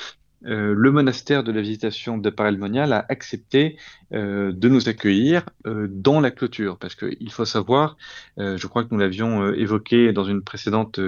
euh, 0.47 0.75
le 0.77 0.91
monastère 0.91 1.45
de 1.45 1.53
la 1.53 1.61
visitation 1.61 2.17
de 2.17 2.31
Parelmonial 2.31 2.93
a 2.93 3.05
accepté 3.09 3.77
euh, 4.13 4.53
de 4.53 4.69
nous 4.69 4.89
accueillir 4.89 5.45
euh, 5.67 5.87
dans 5.91 6.21
la 6.21 6.31
clôture, 6.31 6.79
parce 6.79 6.95
qu'il 6.95 7.31
faut 7.31 7.45
savoir, 7.45 7.97
je 8.37 8.67
crois 8.67 8.85
que 8.85 8.89
nous 8.93 8.99
l'avions 8.99 9.53
évoqué 9.53 10.13
dans 10.13 10.25
une 10.25 10.43
précédente 10.43 10.99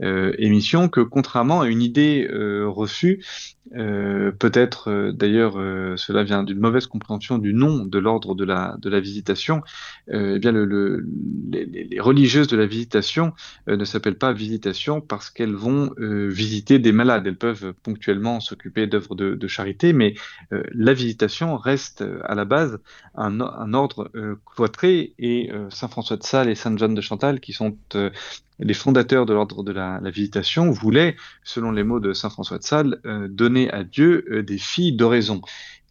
émission, 0.00 0.88
que 0.88 1.00
contrairement 1.00 1.62
à 1.62 1.68
une 1.68 1.82
idée 1.82 2.28
reçue, 2.30 3.24
peut-être 3.72 5.10
d'ailleurs 5.12 5.54
cela 5.98 6.22
vient 6.22 6.44
d'une 6.44 6.60
mauvaise 6.60 6.86
compréhension 6.86 7.38
du 7.38 7.54
nom 7.54 7.84
de 7.84 7.98
l'ordre 7.98 8.34
de 8.34 8.44
la, 8.44 8.76
de 8.80 8.88
la 8.88 9.00
visitation, 9.00 9.62
eh 10.12 10.38
bien 10.38 10.52
le, 10.52 10.64
le, 10.64 11.06
les, 11.50 11.64
les, 11.64 12.00
religieuses 12.00 12.46
de 12.46 12.56
la 12.56 12.66
visitation 12.66 13.32
ne 13.66 13.84
s'appellent 13.84 14.18
pas 14.18 14.32
visitation 14.32 15.00
parce 15.00 15.30
qu'elles 15.30 15.56
vont 15.56 15.92
visiter 15.98 16.78
des 16.78 16.92
malades, 16.92 17.26
elles 17.26 17.38
peuvent 17.38 17.72
ponctuellement 17.82 18.40
s'occuper 18.40 18.75
d'œuvres 18.84 19.14
de, 19.14 19.46
charité, 19.48 19.92
mais 19.92 20.14
la 20.50 20.92
visitation 20.92 21.56
reste 21.56 22.04
à 22.24 22.34
la 22.34 22.44
base 22.44 22.78
un, 23.14 23.74
ordre 23.74 24.10
euh, 24.14 24.36
cloîtré 24.44 25.14
et 25.18 25.50
euh, 25.52 25.70
Saint 25.70 25.88
François 25.88 26.16
de 26.16 26.22
Sales 26.22 26.48
et 26.48 26.54
Sainte 26.54 26.78
Jeanne 26.78 26.94
de 26.94 27.00
Chantal, 27.00 27.40
qui 27.40 27.52
sont 27.52 27.76
euh, 27.94 28.10
les 28.58 28.74
fondateurs 28.74 29.26
de 29.26 29.32
l'ordre 29.32 29.62
de 29.62 29.72
la, 29.72 29.98
visitation, 30.10 30.70
voulaient, 30.70 31.16
selon 31.44 31.70
les 31.70 31.84
mots 31.84 32.00
de 32.00 32.12
Saint 32.12 32.30
François 32.30 32.58
de 32.58 32.62
Sales, 32.62 33.00
donner 33.28 33.70
à 33.70 33.84
Dieu 33.84 34.42
des 34.46 34.56
filles 34.56 34.92
d'oraison. 34.92 35.42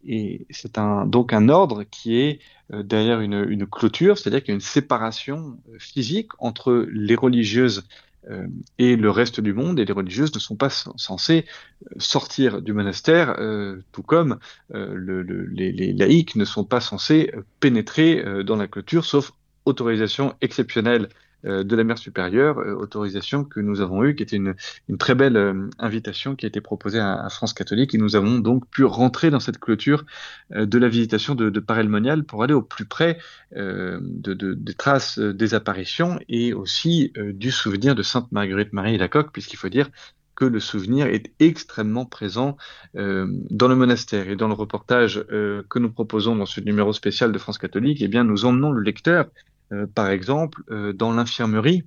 Et 0.06 0.46
c'est 0.50 0.78
donc 1.06 1.32
un 1.32 1.48
ordre 1.48 1.84
qui 1.84 2.16
est 2.16 2.40
euh, 2.72 2.82
derrière 2.82 3.20
une, 3.20 3.46
une 3.48 3.66
clôture, 3.66 4.18
c'est-à-dire 4.18 4.40
qu'il 4.40 4.50
y 4.50 4.52
a 4.52 4.54
une 4.54 4.60
séparation 4.60 5.58
euh, 5.68 5.78
physique 5.78 6.30
entre 6.38 6.86
les 6.90 7.14
religieuses 7.14 7.84
euh, 8.30 8.46
et 8.78 8.96
le 8.96 9.10
reste 9.10 9.40
du 9.40 9.52
monde, 9.52 9.78
et 9.78 9.84
les 9.84 9.92
religieuses 9.92 10.34
ne 10.34 10.40
sont 10.40 10.56
pas 10.56 10.70
censées 10.70 11.44
sortir 11.98 12.62
du 12.62 12.72
monastère, 12.72 13.36
tout 13.92 14.02
comme 14.02 14.38
le, 14.70 15.22
les, 15.22 15.92
laïcs 15.92 16.36
ne 16.36 16.44
sont 16.44 16.64
pas 16.64 16.80
censés 16.80 17.32
pénétrer 17.60 18.24
dans 18.44 18.56
la 18.56 18.66
clôture, 18.66 19.04
sauf 19.04 19.32
autorisation 19.66 20.34
exceptionnelle. 20.40 21.08
euh, 21.08 21.25
de 21.46 21.76
la 21.76 21.84
mer 21.84 21.98
supérieure, 21.98 22.58
euh, 22.58 22.74
autorisation 22.74 23.44
que 23.44 23.60
nous 23.60 23.80
avons 23.80 24.04
eue, 24.04 24.14
qui 24.14 24.22
était 24.22 24.36
une, 24.36 24.54
très 24.98 25.14
belle 25.14 25.36
euh, 25.36 25.68
invitation 25.78 26.36
qui 26.36 26.46
a 26.46 26.48
été 26.48 26.60
proposée 26.60 27.00
à, 27.00 27.28
France 27.30 27.52
catholique, 27.52 27.94
et 27.94 27.98
nous 27.98 28.16
avons 28.16 28.38
donc 28.38 28.68
pu 28.70 28.84
rentrer 28.84 29.30
dans 29.30 29.40
cette 29.40 29.58
clôture 29.58 30.04
de 30.50 30.78
la 30.78 30.88
visitation 30.88 31.34
de, 31.34 31.60
Parelmonial 31.60 32.24
pour 32.24 32.42
aller 32.42 32.54
au 32.54 32.62
plus 32.62 32.84
près 32.84 33.18
de, 33.54 34.00
de, 34.34 34.54
des 34.54 34.74
traces 34.74 35.18
des 35.18 35.54
apparitions 35.54 36.18
et 36.28 36.52
aussi 36.52 37.12
du 37.16 37.50
souvenir 37.50 37.94
de 37.94 38.02
Sainte 38.02 38.30
Marguerite 38.32 38.72
Marie 38.72 38.96
Lacoque, 38.96 39.32
puisqu'il 39.32 39.56
faut 39.56 39.68
dire 39.68 39.90
que 40.36 40.44
le 40.44 40.60
souvenir 40.60 41.06
est 41.06 41.32
extrêmement 41.40 42.04
présent 42.04 42.56
euh, 42.94 43.26
dans 43.50 43.66
le 43.66 43.74
monastère. 43.74 44.28
Et 44.28 44.36
dans 44.36 44.48
le 44.48 44.54
reportage 44.54 45.24
euh, 45.32 45.64
que 45.68 45.80
nous 45.80 45.90
proposons 45.90 46.36
dans 46.36 46.46
ce 46.46 46.60
numéro 46.60 46.92
spécial 46.92 47.32
de 47.32 47.38
France 47.38 47.58
catholique, 47.58 48.02
eh 48.02 48.08
bien, 48.08 48.22
nous 48.22 48.44
emmenons 48.44 48.70
le 48.70 48.82
lecteur 48.82 49.26
euh, 49.72 49.86
par 49.86 50.10
exemple, 50.10 50.62
euh, 50.70 50.92
dans 50.92 51.12
l'infirmerie 51.12 51.84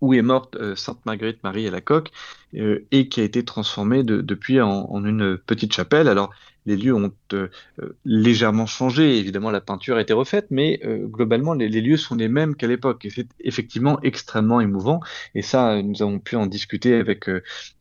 où 0.00 0.14
est 0.14 0.22
morte 0.22 0.54
euh, 0.56 0.76
Sainte 0.76 1.04
Marguerite 1.06 1.42
Marie 1.42 1.66
à 1.66 1.72
la 1.72 1.80
coque 1.80 2.12
et 2.52 3.08
qui 3.08 3.20
a 3.20 3.24
été 3.24 3.44
transformée 3.44 4.04
depuis 4.04 4.60
en, 4.60 5.04
une 5.04 5.36
petite 5.36 5.74
chapelle. 5.74 6.08
Alors 6.08 6.30
les 6.64 6.76
lieux 6.76 6.94
ont 6.94 7.12
légèrement 8.06 8.64
changé, 8.64 9.18
évidemment 9.18 9.50
la 9.50 9.60
peinture 9.60 9.96
a 9.96 10.00
été 10.00 10.14
refaite, 10.14 10.46
mais 10.50 10.80
globalement 10.82 11.52
les, 11.52 11.68
lieux 11.68 11.98
sont 11.98 12.14
les 12.14 12.28
mêmes 12.28 12.54
qu'à 12.54 12.66
l'époque 12.66 13.04
et 13.04 13.10
c'est 13.10 13.28
effectivement 13.40 14.00
extrêmement 14.00 14.62
émouvant. 14.62 15.00
Et 15.34 15.42
ça, 15.42 15.82
nous 15.82 16.00
avons 16.00 16.20
pu 16.20 16.36
en 16.36 16.46
discuter 16.46 16.94
avec 16.94 17.28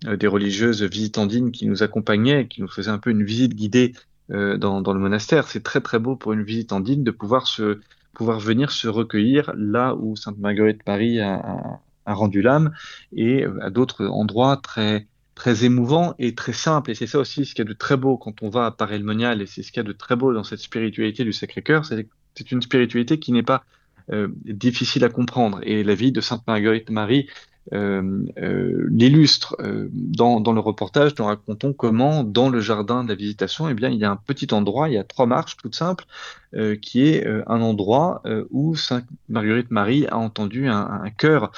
des 0.06 0.28
religieuses 0.28 0.84
visitandines 0.84 1.52
qui 1.52 1.66
nous 1.66 1.82
accompagnaient, 1.82 2.50
qui 2.50 2.62
nous 2.62 2.68
faisaient 2.68 2.92
un 2.92 3.00
peu 3.00 3.12
une 3.12 3.24
visite 3.24 3.56
guidée 3.56 3.94
dans, 4.28 4.82
dans, 4.82 4.94
le 4.94 5.00
monastère. 5.00 5.48
C'est 5.48 5.64
très 5.64 5.80
très 5.80 6.00
beau 6.00 6.18
pour 6.18 6.34
une 6.34 6.44
visitandine 6.44 7.06
de 7.06 7.12
pouvoir 7.12 7.48
se 7.48 7.80
pouvoir 8.18 8.40
venir 8.40 8.72
se 8.72 8.88
recueillir 8.88 9.54
là 9.56 9.94
où 9.94 10.16
Sainte 10.16 10.40
Marguerite 10.40 10.82
Paris 10.82 11.20
a, 11.22 11.80
rendu 12.08 12.42
l'âme 12.42 12.74
et 13.14 13.46
à 13.62 13.70
d'autres 13.70 14.08
endroits 14.08 14.58
très 14.58 15.06
très 15.36 15.66
émouvants 15.66 16.16
et 16.18 16.34
très 16.34 16.54
simples. 16.54 16.90
Et 16.90 16.96
c'est 16.96 17.06
ça 17.06 17.20
aussi 17.20 17.46
ce 17.46 17.54
qu'il 17.54 17.66
y 17.66 17.68
a 17.68 17.70
de 17.70 17.78
très 17.78 17.96
beau 17.96 18.18
quand 18.18 18.42
on 18.42 18.50
va 18.50 18.66
à 18.66 18.72
Paray-le-Monial 18.72 19.42
et 19.42 19.46
c'est 19.46 19.62
ce 19.62 19.72
qu'il 19.72 19.84
y 19.84 19.86
a 19.86 19.88
de 19.88 19.94
très 19.94 20.16
beau 20.16 20.34
dans 20.34 20.44
cette 20.44 20.62
spiritualité 20.62 21.24
du 21.26 21.34
Sacré-Cœur, 21.34 21.86
c'est 21.86 22.52
une 22.52 22.62
spiritualité 22.62 23.20
qui 23.20 23.32
n'est 23.34 23.44
pas 23.44 23.64
euh, 24.12 24.30
difficile 24.46 25.04
à 25.04 25.10
comprendre. 25.10 25.60
Et 25.62 25.84
la 25.84 25.94
vie 25.94 26.12
de 26.12 26.22
Sainte 26.22 26.48
Marguerite 26.48 26.90
Marie 26.90 27.28
l'illustre. 27.72 29.56
Euh, 29.60 29.90
dans, 29.92 30.40
dans, 30.40 30.54
le 30.54 30.60
reportage, 30.60 31.14
nous 31.20 31.26
racontons 31.26 31.74
comment, 31.74 32.24
dans 32.24 32.50
le 32.50 32.60
jardin 32.60 33.04
de 33.04 33.10
la 33.10 33.16
visitation, 33.16 33.68
eh 33.70 33.74
bien, 33.74 33.90
il 33.90 33.98
y 33.98 34.06
a 34.06 34.12
un 34.12 34.16
petit 34.16 34.54
endroit, 34.54 34.90
il 34.90 34.94
y 34.96 34.98
a 34.98 35.04
trois 35.04 35.26
marches 35.26 35.58
toutes 35.58 35.76
simples, 35.76 36.06
qui 36.82 37.10
est 37.10 37.28
un 37.28 37.62
endroit 37.62 38.24
où 38.52 38.76
Sainte 38.76 39.06
Marguerite 39.28 39.70
Marie 39.70 40.08
a 40.08 40.18
entendu 40.18 40.70
un, 40.70 41.02
un 41.04 41.10
chœur 41.10 41.52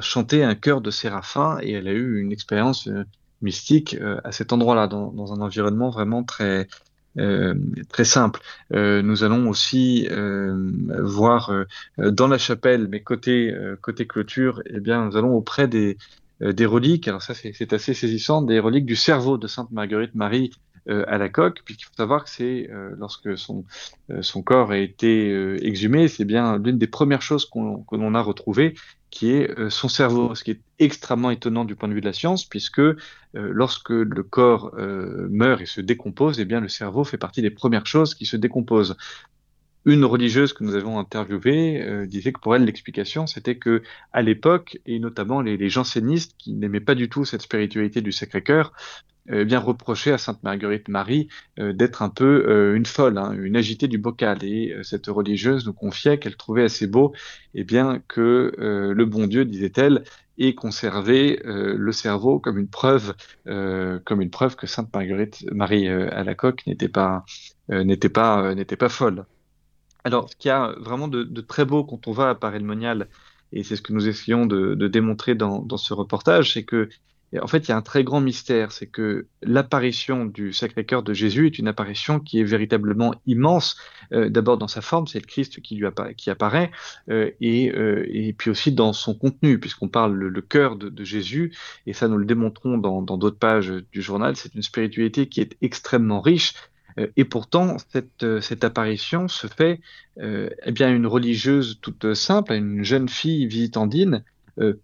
chanter 0.00 0.42
un 0.42 0.54
chœur 0.54 0.80
de 0.80 0.90
séraphin 0.90 1.58
et 1.60 1.72
elle 1.72 1.86
a 1.86 1.92
eu 1.92 2.18
une 2.18 2.32
expérience 2.32 2.88
mystique 3.42 3.96
à 4.24 4.32
cet 4.32 4.52
endroit-là, 4.52 4.86
dans, 4.86 5.12
dans, 5.12 5.34
un 5.34 5.40
environnement 5.40 5.90
vraiment 5.90 6.24
très 6.24 6.60
euh, 6.60 6.64
très 7.88 8.04
simple. 8.04 8.40
Euh, 8.72 9.02
nous 9.02 9.24
allons 9.24 9.48
aussi 9.48 10.06
euh, 10.10 10.72
voir 11.02 11.52
dans 11.98 12.28
la 12.28 12.38
chapelle, 12.38 12.88
mais 12.88 13.00
côté 13.00 13.54
côté 13.80 14.06
clôture, 14.06 14.62
eh 14.66 14.80
bien, 14.80 15.06
nous 15.06 15.16
allons 15.16 15.34
auprès 15.34 15.68
des 15.68 15.96
des 16.40 16.66
reliques. 16.66 17.08
Alors 17.08 17.22
ça, 17.22 17.32
c'est 17.34 17.72
assez 17.72 17.94
saisissant, 17.94 18.42
des 18.42 18.58
reliques 18.58 18.86
du 18.86 18.96
cerveau 18.96 19.38
de 19.38 19.46
Sainte 19.46 19.70
Marguerite 19.70 20.14
Marie 20.14 20.50
à 20.88 21.18
la 21.18 21.28
coque, 21.28 21.62
puisqu'il 21.64 21.86
faut 21.86 21.96
savoir 21.96 22.24
que 22.24 22.30
c'est 22.30 22.68
lorsque 22.98 23.38
son 23.38 23.64
son 24.20 24.42
corps 24.42 24.70
a 24.70 24.78
été 24.78 25.30
exhumé, 25.64 26.08
c'est 26.08 26.26
bien 26.26 26.58
l'une 26.58 26.78
des 26.78 26.86
premières 26.86 27.22
choses 27.22 27.46
qu'on 27.46 27.84
l'on 27.90 28.14
a 28.14 28.20
retrouvées 28.20 28.74
qui 29.10 29.32
est 29.32 29.58
euh, 29.58 29.70
son 29.70 29.88
cerveau, 29.88 30.34
ce 30.34 30.44
qui 30.44 30.52
est 30.52 30.60
extrêmement 30.78 31.30
étonnant 31.30 31.64
du 31.64 31.74
point 31.74 31.88
de 31.88 31.94
vue 31.94 32.00
de 32.00 32.06
la 32.06 32.12
science, 32.12 32.44
puisque 32.44 32.80
euh, 32.80 32.96
lorsque 33.32 33.90
le 33.90 34.22
corps 34.22 34.72
euh, 34.78 35.28
meurt 35.30 35.60
et 35.60 35.66
se 35.66 35.80
décompose, 35.80 36.40
eh 36.40 36.44
bien 36.44 36.60
le 36.60 36.68
cerveau 36.68 37.04
fait 37.04 37.18
partie 37.18 37.42
des 37.42 37.50
premières 37.50 37.86
choses 37.86 38.14
qui 38.14 38.26
se 38.26 38.36
décomposent. 38.36 38.96
Une 39.86 40.04
religieuse 40.04 40.52
que 40.52 40.64
nous 40.64 40.74
avons 40.74 40.98
interviewée 40.98 42.06
disait 42.06 42.32
que 42.32 42.40
pour 42.40 42.54
elle 42.54 42.64
l'explication 42.64 43.26
c'était 43.26 43.56
que 43.56 43.82
à 44.12 44.20
l'époque 44.20 44.78
et 44.84 44.98
notamment 44.98 45.40
les, 45.40 45.56
les 45.56 45.70
jansénistes 45.70 46.34
qui 46.38 46.52
n'aimaient 46.54 46.80
pas 46.80 46.94
du 46.94 47.08
tout 47.08 47.24
cette 47.24 47.42
spiritualité 47.42 48.02
du 48.02 48.12
Sacré-Cœur 48.12 48.72
eh 49.28 49.44
bien 49.44 49.58
reprocher 49.58 50.12
à 50.12 50.18
Sainte 50.18 50.42
Marguerite 50.44 50.88
Marie 50.88 51.28
euh, 51.58 51.72
d'être 51.72 52.02
un 52.02 52.10
peu 52.10 52.44
euh, 52.48 52.76
une 52.76 52.86
folle, 52.86 53.18
hein, 53.18 53.32
une 53.32 53.56
agitée 53.56 53.88
du 53.88 53.98
bocal. 53.98 54.44
Et 54.44 54.72
euh, 54.72 54.82
cette 54.82 55.06
religieuse 55.06 55.66
nous 55.66 55.72
confiait 55.72 56.18
qu'elle 56.18 56.36
trouvait 56.36 56.64
assez 56.64 56.86
beau, 56.86 57.12
eh 57.54 57.64
bien 57.64 58.00
que 58.08 58.52
le 58.58 59.04
bon 59.04 59.26
Dieu, 59.26 59.44
disait-elle, 59.44 60.04
ait 60.38 60.54
conservé 60.54 61.40
le 61.44 61.92
cerveau 61.92 62.38
comme 62.38 62.58
une 62.58 62.68
preuve, 62.68 63.14
comme 63.46 64.20
une 64.20 64.30
preuve 64.30 64.56
que 64.56 64.66
Sainte 64.66 64.92
Marguerite 64.94 65.44
Marie 65.50 65.88
à 65.88 66.24
la 66.24 66.34
coque 66.34 66.66
n'était 66.66 66.88
pas, 66.88 67.24
n'était 67.70 68.10
pas, 68.10 68.54
n'était 68.54 68.76
pas 68.76 68.88
folle. 68.88 69.24
Alors, 70.06 70.30
ce 70.30 70.36
qu'il 70.36 70.50
y 70.50 70.52
a 70.52 70.72
vraiment 70.78 71.08
de, 71.08 71.24
de, 71.24 71.40
très 71.40 71.64
beau 71.64 71.82
quand 71.82 72.06
on 72.06 72.12
va 72.12 72.30
à 72.30 72.34
Paray-le-Monial, 72.36 73.08
et 73.52 73.64
c'est 73.64 73.74
ce 73.74 73.82
que 73.82 73.92
nous 73.92 74.06
essayons 74.06 74.46
de, 74.46 74.76
de 74.76 74.86
démontrer 74.86 75.34
dans, 75.34 75.58
dans, 75.58 75.78
ce 75.78 75.92
reportage, 75.94 76.52
c'est 76.52 76.62
que 76.62 76.88
en 77.42 77.48
fait, 77.48 77.66
il 77.66 77.70
y 77.70 77.72
a 77.72 77.76
un 77.76 77.82
très 77.82 78.04
grand 78.04 78.20
mystère, 78.20 78.70
c'est 78.70 78.86
que 78.86 79.26
l'apparition 79.42 80.24
du 80.24 80.52
Sacré-Cœur 80.52 81.02
de 81.02 81.12
Jésus 81.12 81.46
est 81.46 81.58
une 81.58 81.66
apparition 81.66 82.20
qui 82.20 82.38
est 82.38 82.44
véritablement 82.44 83.16
immense. 83.26 83.76
Euh, 84.12 84.28
d'abord 84.28 84.58
dans 84.58 84.68
sa 84.68 84.80
forme, 84.80 85.08
c'est 85.08 85.18
le 85.18 85.26
Christ 85.26 85.60
qui 85.60 85.74
lui 85.74 85.86
apparaît, 85.86 86.70
euh, 87.10 87.32
et, 87.40 87.72
euh, 87.72 88.06
et, 88.08 88.32
puis 88.32 88.48
aussi 88.48 88.70
dans 88.70 88.92
son 88.92 89.12
contenu, 89.12 89.58
puisqu'on 89.58 89.88
parle 89.88 90.14
le, 90.14 90.40
cœur 90.40 90.76
de, 90.76 91.04
Jésus, 91.04 91.52
et 91.86 91.94
ça 91.94 92.06
nous 92.06 92.16
le 92.16 92.26
démontrons 92.26 92.78
dans 92.78 93.02
d'autres 93.02 93.40
pages 93.40 93.72
du 93.90 94.02
journal. 94.02 94.36
C'est 94.36 94.54
une 94.54 94.62
spiritualité 94.62 95.28
qui 95.28 95.40
est 95.40 95.56
extrêmement 95.62 96.20
riche. 96.20 96.54
Et 97.16 97.24
pourtant, 97.24 97.76
cette, 97.92 98.40
cette 98.40 98.64
apparition 98.64 99.28
se 99.28 99.46
fait 99.46 99.80
eh 100.18 100.72
bien 100.72 100.90
une 100.94 101.06
religieuse 101.06 101.78
toute 101.80 102.14
simple, 102.14 102.52
une 102.54 102.82
jeune 102.82 103.08
fille 103.08 103.46
visitandine, 103.46 104.24
euh, 104.58 104.74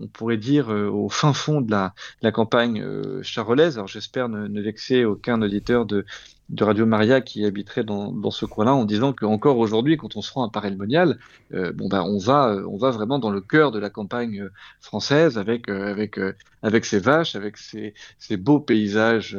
on 0.00 0.06
pourrait 0.08 0.36
dire, 0.36 0.72
euh, 0.72 0.88
au 0.88 1.08
fin 1.08 1.32
fond 1.32 1.60
de 1.60 1.70
la, 1.70 2.32
campagne 2.32 2.80
euh, 2.82 3.22
charolaise. 3.22 3.76
Alors 3.76 3.88
j'espère 3.88 4.28
ne, 4.28 4.60
vexer 4.60 5.04
aucun 5.04 5.42
auditeur 5.42 5.86
de, 5.86 6.06
de 6.52 6.64
Radio 6.64 6.86
Maria 6.86 7.20
qui 7.20 7.44
habiterait 7.44 7.82
dans, 7.82 8.12
dans 8.12 8.30
ce 8.30 8.46
coin-là 8.46 8.74
en 8.74 8.84
disant 8.84 9.12
qu'encore 9.12 9.58
aujourd'hui, 9.58 9.96
quand 9.96 10.16
on 10.16 10.22
se 10.22 10.32
rend 10.32 10.46
à 10.46 10.50
Paray-le-Monial, 10.50 11.18
bon 11.50 11.88
ben 11.88 12.02
on 12.02 12.18
va 12.18 12.56
on 12.68 12.76
va 12.76 12.90
vraiment 12.90 13.18
dans 13.18 13.30
le 13.30 13.40
cœur 13.40 13.72
de 13.72 13.78
la 13.78 13.90
campagne 13.90 14.48
française 14.80 15.38
avec 15.38 15.68
avec 15.68 16.20
avec 16.62 16.84
ses 16.84 16.98
vaches, 16.98 17.34
avec 17.34 17.56
ses, 17.56 17.94
ses 18.18 18.36
beaux 18.36 18.60
paysages, 18.60 19.36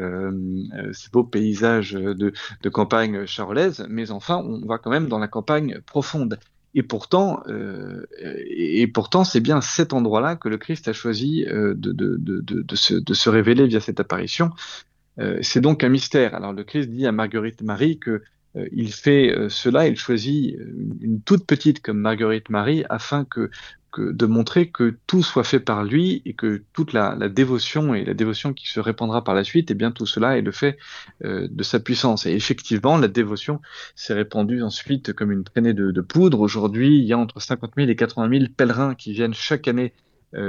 ces 0.92 1.10
beaux 1.12 1.24
paysages 1.24 1.94
de, 1.94 2.34
de 2.62 2.70
campagne 2.70 3.26
charolaise. 3.26 3.86
Mais 3.90 4.12
enfin, 4.12 4.38
on 4.38 4.66
va 4.66 4.78
quand 4.78 4.90
même 4.90 5.08
dans 5.08 5.20
la 5.20 5.28
campagne 5.28 5.80
profonde. 5.86 6.40
Et 6.76 6.82
pourtant, 6.82 7.44
euh, 7.50 8.04
et 8.50 8.88
pourtant, 8.88 9.24
c'est 9.24 9.42
bien 9.42 9.62
cet 9.62 9.94
endroit-là 9.94 10.36
que 10.36 10.50
le 10.50 10.58
Christ 10.58 10.88
a 10.88 10.94
choisi 10.94 11.46
euh, 11.46 11.76
de, 11.76 11.92
de, 11.92 12.18
de, 12.18 12.42
de, 12.42 12.76
se, 12.76 12.96
de 12.96 13.14
se 13.14 13.30
révéler 13.30 13.68
via 13.68 13.80
cette 13.80 14.00
apparition. 14.00 14.50
Euh, 15.20 15.40
c'est 15.42 15.62
donc 15.62 15.84
un 15.84 15.90
mystère. 15.90 16.36
Alors 16.36 16.54
le 16.54 16.64
Christ 16.64 16.90
dit 16.90 17.06
à 17.06 17.12
Marguerite 17.12 17.62
Marie 17.62 18.00
que 18.00 18.24
euh, 18.56 18.68
il 18.72 18.92
fait 18.92 19.36
euh, 19.36 19.50
cela, 19.50 19.88
il 19.88 19.98
choisit 19.98 20.58
une 21.02 21.22
toute 21.22 21.46
petite 21.46 21.82
comme 21.82 22.00
Marguerite 22.00 22.50
Marie 22.50 22.84
afin 22.90 23.26
que 23.26 23.50
de 23.96 24.26
montrer 24.26 24.72
que 24.72 24.98
tout 25.06 25.22
soit 25.22 25.44
fait 25.44 25.60
par 25.60 25.84
lui 25.84 26.24
et 26.26 26.34
que 26.34 26.64
toute 26.74 26.94
la, 26.94 27.16
dévotion 27.30 27.94
et 27.94 28.04
la 28.04 28.16
dévotion 28.16 28.52
qui 28.52 28.68
se 28.68 28.80
répandra 28.80 29.24
par 29.24 29.36
la 29.36 29.44
suite, 29.44 29.70
et 29.70 29.74
eh 29.74 29.76
bien 29.76 29.92
tout 29.92 30.08
cela 30.08 30.36
est 30.36 30.42
le 30.42 30.52
fait 30.52 30.80
de 31.22 31.62
sa 31.64 31.80
puissance. 31.80 32.26
Et 32.26 32.32
effectivement, 32.32 32.98
la 32.98 33.08
dévotion 33.08 33.62
s'est 33.96 34.16
répandue 34.16 34.64
ensuite 34.64 35.14
comme 35.14 35.32
une 35.32 35.44
traînée 35.44 35.76
de, 35.76 36.02
poudre. 36.02 36.40
Aujourd'hui, 36.40 36.98
il 36.98 37.04
y 37.04 37.14
a 37.14 37.20
entre 37.20 37.40
50 37.40 37.74
000 37.78 37.88
et 37.88 37.96
80 37.96 38.40
000 38.40 38.52
pèlerins 38.58 38.96
qui 38.96 39.14
viennent 39.14 39.36
chaque 39.36 39.68
année 39.68 39.94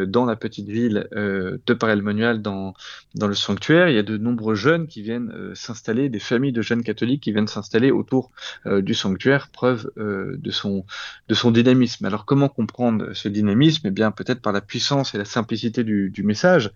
dans 0.07 0.25
la 0.25 0.37
petite 0.37 0.69
ville 0.69 1.09
de 1.13 1.75
Paray-le-Monial, 1.75 2.43
dans, 2.43 2.75
dans 3.15 3.29
le 3.29 3.35
sanctuaire. 3.35 3.89
Il 3.89 3.95
y 3.95 3.99
a 3.99 4.03
de 4.03 4.17
nombreux 4.17 4.55
jeunes 4.55 4.87
qui 4.87 5.03
viennent 5.03 5.33
s'installer, 5.55 6.09
des 6.09 6.19
familles 6.19 6.53
de 6.53 6.63
jeunes 6.63 6.83
catholiques 6.83 7.23
qui 7.23 7.33
viennent 7.33 7.49
s'installer 7.49 7.91
autour 7.91 8.31
du 8.67 8.95
sanctuaire, 8.95 9.49
preuve 9.53 9.91
de, 9.97 10.51
son, 10.51 10.85
de 11.29 11.35
son 11.35 11.51
dynamisme. 11.51 12.05
Alors 12.05 12.25
comment 12.25 12.49
comprendre 12.49 13.13
ce 13.13 13.29
dynamisme? 13.29 13.89
Eh 13.89 13.91
bien 13.91 14.11
peut-être 14.11 14.41
par 14.41 14.53
la 14.53 14.61
puissance 14.61 15.15
et 15.15 15.19
la 15.19 15.25
simplicité 15.25 15.85
du, 15.85 16.11
du 16.11 16.23
message. 16.23 16.71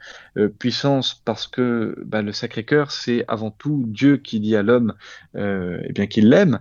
puissance 0.58 1.20
parce 1.24 1.46
que 1.46 1.96
bah, 2.04 2.22
le 2.22 2.32
Sacré-Cœur, 2.32 2.90
c'est 2.90 3.24
avant 3.28 3.50
tout 3.50 3.84
Dieu 3.86 4.16
qui 4.16 4.40
dit 4.40 4.56
à 4.56 4.62
l'homme 4.62 4.94
euh, 5.36 5.80
eh 5.84 5.92
bien 5.92 6.06
qu'il 6.06 6.28
l'aime. 6.28 6.60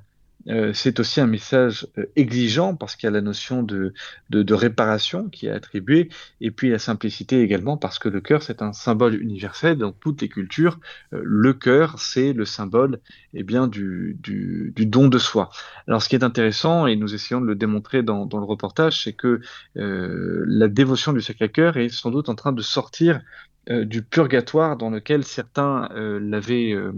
Euh, 0.50 0.72
c'est 0.74 1.00
aussi 1.00 1.20
un 1.20 1.28
message 1.28 1.88
euh, 1.98 2.06
exigeant 2.16 2.76
parce 2.76 2.96
qu'il 2.96 3.08
y 3.08 3.10
a 3.10 3.12
la 3.12 3.22
notion 3.22 3.64
de, 3.64 3.94
de, 4.30 4.54
réparation 4.54 5.30
qui 5.30 5.48
est 5.48 5.52
attribuée, 5.52 6.10
et 6.42 6.52
puis 6.52 6.70
la 6.70 6.80
simplicité 6.80 7.42
également 7.42 7.78
parce 7.78 8.00
que 8.00 8.10
le 8.10 8.22
cœur 8.22 8.42
c'est 8.42 8.62
un 8.62 8.74
symbole 8.74 9.22
universel 9.22 9.78
dans 9.78 9.92
toutes 9.92 10.22
les 10.22 10.30
cultures. 10.30 10.80
le 11.12 11.54
cœur 11.54 12.00
c'est 12.00 12.34
le 12.34 12.46
symbole 12.46 13.00
eh 13.34 13.44
bien, 13.44 13.68
du, 13.68 14.18
du, 14.22 14.74
du, 14.76 14.86
don 14.86 15.10
de 15.10 15.18
soi. 15.18 15.50
Alors 15.88 16.02
ce 16.02 16.10
qui 16.10 16.16
est 16.16 16.24
intéressant, 16.24 16.88
et 16.88 16.96
nous 16.96 17.14
essayons 17.14 17.42
de 17.42 17.46
le 17.46 17.56
démontrer 17.56 18.02
dans, 18.02 18.26
dans 18.26 18.40
le 18.40 18.46
reportage, 18.46 19.04
c'est 19.04 19.14
que 19.14 19.42
la 19.76 20.68
dévotion 20.68 21.14
du 21.14 21.22
Sacré-Cœur 21.22 21.78
est 21.78 21.90
sans 21.90 22.12
doute 22.12 22.30
en 22.30 22.36
train 22.36 22.54
de 22.54 22.62
sortir 22.62 23.22
euh, 23.70 23.86
du 23.86 24.02
purgatoire 24.02 24.78
dans 24.78 24.90
lequel 24.90 25.24
certains 25.24 25.90
euh, 25.96 26.20
l'avaient 26.22 26.72
euh, 26.72 26.92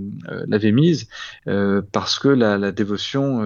l'avaient 0.47 0.71
mise 0.71 1.07
parce 1.91 2.19
que 2.19 2.27
la, 2.27 2.57
la 2.57 2.71
dévotion 2.71 3.41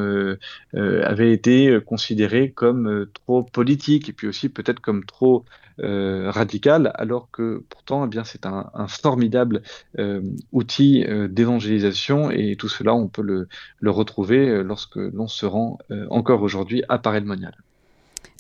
avait 0.74 1.32
été 1.32 1.80
considérée 1.86 2.52
comme 2.52 3.08
trop 3.14 3.44
politique 3.44 4.10
et 4.10 4.14
puis 4.14 4.28
aussi 4.28 4.50
peut-être 4.50 4.80
comme 4.80 5.06
trop 5.06 5.46
euh, 5.80 6.30
radicale, 6.30 6.92
alors 6.96 7.30
que 7.32 7.64
pourtant, 7.70 8.06
eh 8.06 8.08
bien, 8.08 8.24
c'est 8.24 8.46
un, 8.46 8.70
un, 8.74 8.88
formidable 8.88 9.64
euh, 9.98 10.22
outil 10.52 11.06
d'évangélisation 11.30 12.30
et 12.30 12.56
tout 12.58 12.70
cela, 12.70 12.94
on 12.94 13.08
peut 13.08 13.24
le, 13.24 13.48
le 13.80 13.92
retrouver 13.92 14.64
lorsque 14.64 14.98
l'on 14.98 15.28
se 15.28 15.46
rend 15.46 15.80
encore 16.10 16.42
aujourd'hui 16.42 16.84
à 16.90 16.98
Paray-le-Monial. 16.98 17.56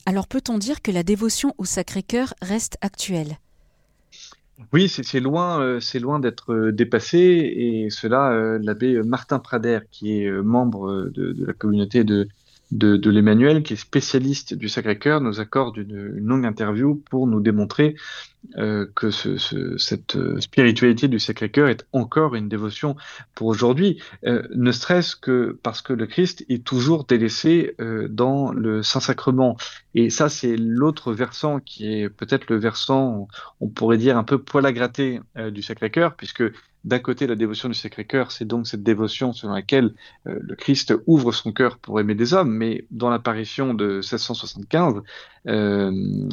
Alors, 0.05 0.27
peut-on 0.27 0.57
dire 0.57 0.81
que 0.81 0.91
la 0.91 1.03
dévotion 1.03 1.55
au 1.57 1.65
Sacré-Cœur 1.65 2.33
reste 2.41 2.77
actuelle? 2.81 3.37
Oui, 4.71 4.87
c'est 4.87 5.19
loin, 5.19 5.59
euh, 5.61 5.79
c'est 5.79 5.99
loin 5.99 6.19
d'être 6.19 6.53
euh, 6.53 6.71
dépassé 6.71 7.17
et 7.17 7.89
cela, 7.89 8.31
euh, 8.31 8.59
l'abbé 8.61 9.01
Martin 9.01 9.39
Prader, 9.39 9.79
qui 9.91 10.21
est 10.21 10.31
membre 10.31 11.09
de 11.13 11.45
la 11.45 11.53
communauté 11.53 12.03
de, 12.03 12.27
de, 12.73 13.09
l'Emmanuel, 13.09 13.61
qui 13.61 13.73
est 13.73 13.77
spécialiste 13.77 14.55
du 14.55 14.67
Sacré-Cœur, 14.67 15.21
nous 15.21 15.39
accorde 15.39 15.77
une, 15.77 16.17
longue 16.17 16.45
interview 16.45 16.95
pour 17.09 17.27
nous 17.27 17.39
démontrer 17.39 17.95
euh, 18.57 18.87
que 18.95 19.11
ce, 19.11 19.37
ce, 19.37 19.77
cette 19.77 20.15
euh, 20.15 20.39
spiritualité 20.41 21.07
du 21.07 21.19
Sacré-Cœur 21.19 21.69
est 21.69 21.85
encore 21.93 22.35
une 22.35 22.49
dévotion 22.49 22.95
pour 23.35 23.47
aujourd'hui, 23.47 24.01
euh, 24.25 24.41
ne 24.55 24.71
serait-ce 24.71 25.15
que 25.15 25.57
parce 25.61 25.81
que 25.81 25.93
le 25.93 26.07
Christ 26.07 26.43
est 26.49 26.63
toujours 26.63 27.05
délaissé 27.05 27.75
dans 28.09 28.51
le 28.51 28.81
Saint-Sacrement. 28.81 29.57
Et 29.93 30.09
ça, 30.09 30.29
c'est 30.29 30.55
l'autre 30.57 31.13
versant 31.13 31.59
qui 31.59 31.93
est 31.93 32.09
peut-être 32.09 32.49
le 32.49 32.57
versant, 32.57 33.27
on 33.61 33.69
pourrait 33.69 33.97
dire, 33.97 34.17
un 34.17 34.23
peu 34.23 34.39
poil 34.39 34.65
à 34.65 34.71
gratter 34.71 35.19
du 35.51 35.61
Sacré-Cœur, 35.61 36.15
puisque 36.15 36.43
d'un 36.83 36.99
côté, 36.99 37.27
la 37.27 37.35
dévotion 37.35 37.69
du 37.69 37.75
Sacré-Cœur, 37.75 38.31
c'est 38.31 38.45
donc 38.45 38.67
cette 38.67 38.83
dévotion 38.83 39.31
selon 39.31 39.53
laquelle 39.53 39.93
euh, 40.27 40.37
le 40.41 40.55
Christ 40.55 40.93
ouvre 41.07 41.31
son 41.31 41.53
cœur 41.53 41.77
pour 41.77 41.99
aimer 41.99 42.15
des 42.15 42.33
hommes, 42.33 42.51
mais 42.51 42.85
dans 42.91 43.09
l'apparition 43.09 43.73
de 43.73 43.95
1675 43.95 45.01
euh, 45.47 45.91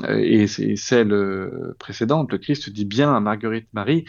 et 0.09 0.47
celle 0.47 1.12
euh, 1.12 1.75
précédente, 1.79 2.33
le 2.33 2.38
Christ 2.38 2.71
dit 2.71 2.85
bien 2.85 3.14
à 3.14 3.21
Marguerite 3.21 3.69
Marie 3.73 4.05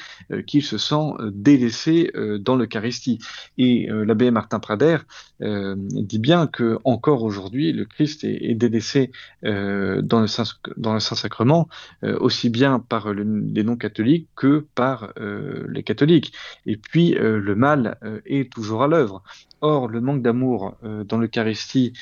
qu'il 0.47 0.63
se 0.63 0.77
sent 0.77 1.13
délaissé 1.31 2.11
dans 2.39 2.55
l'Eucharistie. 2.55 3.19
Et 3.57 3.87
l'abbé 3.89 4.31
Martin 4.31 4.59
Prader 4.59 4.97
dit 5.39 6.19
bien 6.19 6.47
que 6.47 6.77
encore 6.83 7.23
aujourd'hui, 7.23 7.71
le 7.71 7.85
Christ 7.85 8.23
est, 8.23 8.55
délaissé 8.55 9.11
dans 9.43 10.21
le 10.21 10.27
Saint 10.27 10.43
dans 10.77 10.93
le 10.93 10.99
Saint 10.99 11.15
Sacrement, 11.15 11.67
aussi 12.03 12.49
bien 12.49 12.79
par 12.79 13.13
les 13.13 13.63
non-catholiques 13.63 14.27
que 14.35 14.65
par 14.75 15.13
les 15.17 15.83
catholiques. 15.83 16.33
Et 16.65 16.77
puis 16.77 17.15
euh, 17.15 17.39
le 17.39 17.55
mal 17.55 17.97
euh, 18.03 18.19
est 18.25 18.51
toujours 18.51 18.83
à 18.83 18.87
l'œuvre. 18.87 19.23
Or, 19.61 19.87
le 19.87 20.01
manque 20.01 20.23
d'amour 20.23 20.75
euh, 20.83 21.03
dans 21.03 21.17
l'Eucharistie, 21.17 21.93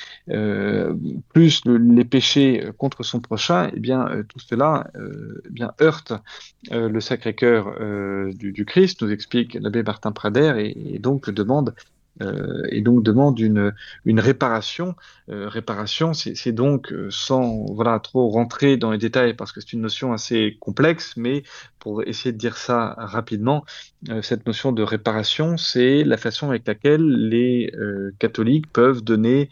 plus 1.33 1.61
les 1.65 2.05
péchés 2.05 2.69
contre 2.77 2.88
son 3.03 3.19
prochain, 3.19 3.69
eh 3.75 3.79
bien 3.79 4.23
tout 4.27 4.39
cela 4.39 4.89
eh 4.95 5.49
bien 5.49 5.73
heurte 5.81 6.13
le 6.71 6.99
Sacré-Cœur 6.99 7.75
du, 8.33 8.65
Christ, 8.65 9.01
nous 9.01 9.11
explique 9.11 9.55
l'abbé 9.55 9.83
Martin 9.83 10.11
Prader, 10.11 10.73
et 10.75 10.99
donc 10.99 11.29
demande 11.29 11.73
euh, 12.21 12.63
et 12.69 12.81
donc 12.81 13.03
demande 13.03 13.39
une, 13.39 13.73
réparation. 14.19 14.95
Euh, 15.29 15.47
réparation, 15.47 16.13
c'est 16.13 16.51
donc 16.51 16.91
euh, 16.91 17.07
sans 17.11 17.65
voilà 17.73 17.99
trop 17.99 18.29
rentrer 18.29 18.77
dans 18.77 18.91
les 18.91 18.97
détails 18.97 19.33
parce 19.33 19.51
que 19.51 19.61
c'est 19.61 19.73
une 19.73 19.81
notion 19.81 20.11
assez 20.11 20.57
complexe, 20.59 21.15
mais 21.15 21.43
pour 21.79 22.03
essayer 22.03 22.33
de 22.33 22.37
dire 22.37 22.57
ça 22.57 22.95
rapidement, 22.97 23.63
cette 24.21 24.45
notion 24.45 24.73
de 24.73 24.83
réparation, 24.83 25.55
c'est 25.55 26.03
la 26.03 26.17
façon 26.17 26.49
avec 26.49 26.67
laquelle 26.67 27.29
les 27.29 27.71
catholiques 28.19 28.69
peuvent 28.71 29.01
donner, 29.01 29.49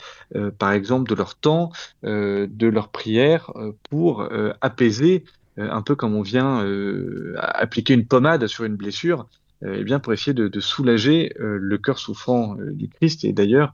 par 0.60 0.74
exemple, 0.74 1.10
de 1.10 1.16
leur 1.16 1.36
temps, 1.36 1.72
de 2.04 2.68
leur 2.68 2.90
prière 2.90 3.54
pour 3.90 4.28
apaiser 4.60 5.24
un 5.56 5.82
peu 5.82 5.96
comme 5.96 6.16
on 6.16 6.22
vient 6.22 6.66
appliquer 7.38 7.94
une 7.94 8.06
pommade 8.06 8.46
sur 8.48 8.66
une 8.66 8.76
blessure, 8.76 9.26
eh 9.66 9.84
bien 9.84 10.00
pour 10.00 10.14
essayer 10.14 10.34
de, 10.34 10.60
soulager 10.60 11.34
euh, 11.40 11.58
le 11.60 11.78
cœur 11.78 12.00
souffrant 12.00 12.58
euh, 12.60 12.72
du 12.72 12.90
Christ. 12.90 13.24
Et 13.26 13.34
d'ailleurs, 13.34 13.74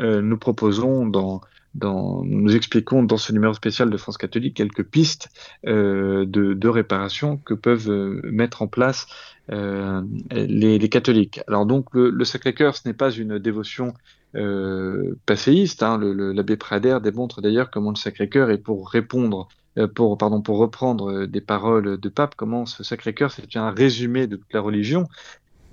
euh, 0.00 0.22
nous 0.22 0.38
proposons 0.38 1.06
dans, 1.06 1.40
nous 1.80 2.56
expliquons 2.56 3.02
dans 3.02 3.18
ce 3.18 3.32
numéro 3.32 3.52
spécial 3.54 3.90
de 3.90 3.96
France 3.96 4.18
catholique 4.18 4.56
quelques 4.56 4.84
pistes 4.84 5.28
de, 5.64 6.68
réparation 6.68 7.36
que 7.36 7.54
peuvent 7.54 7.90
mettre 8.24 8.62
en 8.62 8.66
place 8.66 9.06
les, 9.48 10.88
catholiques. 10.88 11.40
Alors 11.46 11.66
donc 11.66 11.86
le, 11.92 12.24
Sacré-Cœur, 12.24 12.74
ce 12.74 12.88
n'est 12.88 12.94
pas 12.94 13.10
une 13.10 13.38
dévotion 13.38 13.94
euh, 14.34 15.14
passéiste. 15.24 15.82
Hein. 15.82 15.98
L'abbé 15.98 16.56
Prader 16.56 16.98
démontre 17.02 17.40
d'ailleurs 17.40 17.70
comment 17.70 17.90
le 17.90 17.96
Sacré-Cœur 17.96 18.50
est 18.50 18.58
pour 18.58 18.90
répondre 18.90 19.48
euh, 19.48 19.57
pour, 19.86 20.18
pardon, 20.18 20.40
pour 20.40 20.58
reprendre 20.58 21.10
euh, 21.10 21.26
des 21.26 21.40
paroles 21.40 21.98
de 21.98 22.08
Pape, 22.08 22.34
comment 22.36 22.66
ce 22.66 22.82
Sacré-Cœur, 22.82 23.30
c'est 23.30 23.56
un 23.56 23.70
résumé 23.70 24.26
de 24.26 24.36
toute 24.36 24.52
la 24.52 24.60
religion, 24.60 25.06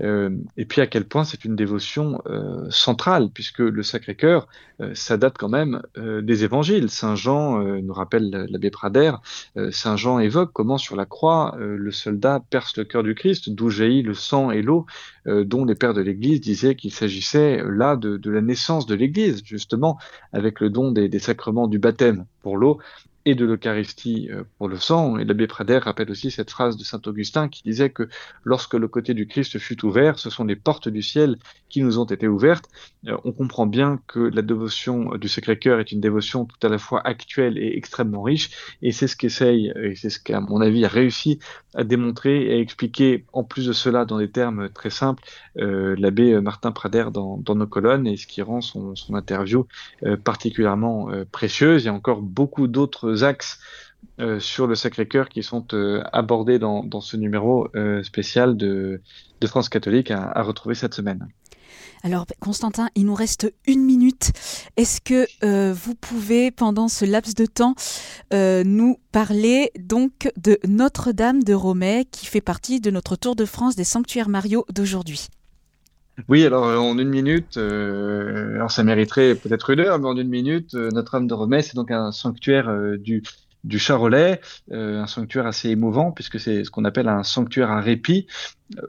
euh, 0.01 0.29
et 0.57 0.65
puis 0.65 0.81
à 0.81 0.87
quel 0.87 1.05
point 1.05 1.23
c'est 1.23 1.45
une 1.45 1.55
dévotion 1.55 2.21
euh, 2.27 2.67
centrale, 2.69 3.29
puisque 3.33 3.59
le 3.59 3.83
Sacré-Cœur, 3.83 4.47
euh, 4.81 4.91
ça 4.93 5.17
date 5.17 5.37
quand 5.37 5.49
même 5.49 5.81
des 5.95 6.43
évangiles. 6.43 6.89
Saint 6.89 7.15
Jean 7.15 7.59
nous 7.59 7.93
rappelle 7.93 8.29
l'abbé 8.49 8.69
Prader, 8.69 9.13
Saint 9.71 9.95
Jean 9.95 10.19
évoque 10.19 10.51
comment 10.53 10.77
sur 10.77 10.95
la 10.95 11.05
croix 11.05 11.55
le 11.57 11.91
soldat 11.91 12.41
perce 12.49 12.77
le 12.77 12.83
cœur 12.83 13.03
du 13.03 13.15
Christ, 13.15 13.49
d'où 13.49 13.69
jaillit 13.69 14.01
le 14.01 14.13
sang 14.13 14.51
et 14.51 14.61
l'eau, 14.61 14.85
dont 15.25 15.65
les 15.65 15.75
pères 15.75 15.93
de 15.93 16.01
l'Église 16.01 16.41
disaient 16.41 16.75
qu'il 16.75 16.91
s'agissait 16.91 17.63
là 17.65 17.95
de, 17.95 18.29
la 18.29 18.41
naissance 18.41 18.85
de 18.85 18.95
l'Église, 18.95 19.41
justement, 19.43 19.97
avec 20.33 20.59
le 20.59 20.69
don 20.69 20.91
des 20.91 21.19
sacrements 21.19 21.67
du 21.67 21.79
baptême 21.79 22.25
pour 22.41 22.57
l'eau 22.57 22.79
et 23.25 23.33
de 23.33 23.43
l'Eucharistie 23.43 24.29
euh, 24.31 24.43
pour 24.57 24.69
le 24.69 24.77
sang. 24.77 25.17
Et 25.17 25.25
l'abbé 25.25 25.47
Prader 25.47 25.79
rappelle 25.79 26.11
aussi 26.11 26.29
cette 26.29 26.51
phrase 26.51 26.77
de 26.77 26.83
saint 26.83 27.01
Augustin 27.07 27.49
qui 27.49 27.63
disait 27.63 27.89
que 27.89 28.07
lorsque 28.43 28.75
le 28.75 28.87
côté 28.87 29.13
du 29.13 29.27
Christ 29.27 29.57
fut 29.57 29.83
ouvert, 29.83 30.19
ce 30.19 30.29
sont 30.29 30.45
les 30.45 30.55
portes 30.55 30.87
du 30.87 31.01
ciel 31.01 31.37
qui 31.69 31.81
nous 31.81 31.97
ont 31.97 32.05
été 32.05 32.27
ouvertes. 32.27 32.69
Euh, 33.07 33.17
on 33.23 33.31
comprend 33.31 33.65
bien 33.65 33.99
que 34.07 34.19
la 34.19 34.43
dévotion 34.43 35.15
du 35.15 35.27
Sacré-Cœur 35.27 35.79
est 35.79 35.91
une 35.91 36.01
dévotion 36.01 36.45
tout 36.45 36.65
à 36.65 36.69
la 36.69 36.77
fois 36.77 37.01
actuelle 37.05 37.57
et 37.57 37.75
extrêmement 37.75 38.21
riche, 38.21 38.75
et 38.81 38.91
c'est 38.91 39.07
ce 39.07 39.15
qu'essaye, 39.15 39.73
et 39.75 39.95
c'est 39.95 40.09
ce 40.09 40.19
qu'à 40.19 40.39
mon 40.39 40.61
avis 40.61 40.85
a 40.85 40.87
réussi 40.87 41.39
à 41.73 41.83
démontrer 41.83 42.45
et 42.45 42.53
à 42.53 42.59
expliquer 42.59 43.25
en 43.33 43.43
plus 43.43 43.65
de 43.65 43.73
cela 43.73 44.05
dans 44.05 44.19
des 44.19 44.29
termes 44.29 44.69
très 44.69 44.89
simples 44.89 45.23
euh, 45.57 45.95
l'abbé 45.97 46.39
Martin 46.41 46.71
Prader 46.71 47.05
dans, 47.11 47.55
nos 47.55 47.67
colonnes, 47.67 48.07
et 48.07 48.17
ce 48.17 48.27
qui 48.27 48.41
rend 48.41 48.61
son 48.61 48.93
interview 49.09 49.67
particulièrement 50.23 51.09
précieuse. 51.31 51.83
Il 51.83 51.85
y 51.87 51.89
a 51.89 51.93
encore 51.93 52.21
beaucoup 52.21 52.67
d'autres 52.67 53.14
axes 53.23 53.59
euh, 54.19 54.39
sur 54.39 54.65
le 54.65 54.75
Sacré-Cœur 54.75 55.27
qui 55.27 55.43
sont 55.43 55.65
euh, 55.73 56.01
abordés 56.13 56.57
dans, 56.57 57.01
ce 57.01 57.17
numéro 57.17 57.67
euh, 57.75 58.01
spécial 58.03 58.55
de, 58.55 59.01
de, 59.41 59.47
France 59.47 59.67
catholique 59.67 60.09
à, 60.09 60.31
à, 60.31 60.41
retrouver 60.41 60.73
cette 60.73 60.93
semaine. 60.93 61.27
Alors 62.01 62.25
Constantin, 62.39 62.87
il 62.95 63.05
nous 63.05 63.15
reste 63.15 63.51
une 63.67 63.83
minute. 63.83 64.31
Est-ce 64.77 65.01
que 65.01 65.25
vous 65.73 65.95
pouvez, 65.95 66.51
pendant 66.51 66.87
ce 66.87 67.03
laps 67.03 67.33
de 67.33 67.47
temps, 67.47 67.73
nous 68.31 68.99
parler 69.11 69.71
donc 69.79 70.29
de 70.37 70.59
Notre-Dame 70.67 71.43
de 71.43 71.53
Romay 71.53 72.05
qui 72.05 72.27
fait 72.27 72.41
partie 72.41 72.79
de 72.79 72.91
notre 72.91 73.15
Tour 73.15 73.35
de 73.35 73.45
France 73.45 73.75
des 73.75 73.83
sanctuaires 73.83 74.29
Mario 74.29 74.65
d'aujourd'hui? 74.71 75.29
Oui, 76.29 76.45
alors 76.45 76.65
en 76.65 76.97
une 76.97 77.09
minute, 77.09 77.57
euh, 77.57 78.55
alors 78.55 78.71
ça 78.71 78.83
mériterait 78.83 79.35
peut-être 79.35 79.69
une 79.71 79.81
heure, 79.81 79.99
mais 79.99 80.07
en 80.07 80.17
une 80.17 80.29
minute, 80.29 80.73
Notre-Dame 80.73 81.27
de 81.27 81.33
Romay, 81.33 81.61
c'est 81.61 81.75
donc 81.75 81.91
un 81.91 82.11
sanctuaire 82.11 82.73
du 82.97 83.23
du 83.63 83.79
Charolais, 83.79 84.41
un 84.71 85.07
sanctuaire 85.07 85.47
assez 85.47 85.69
émouvant 85.69 86.11
puisque 86.11 86.39
c'est 86.39 86.63
ce 86.63 86.69
qu'on 86.69 86.85
appelle 86.85 87.07
un 87.07 87.23
sanctuaire 87.23 87.71
à 87.71 87.81
répit 87.81 88.27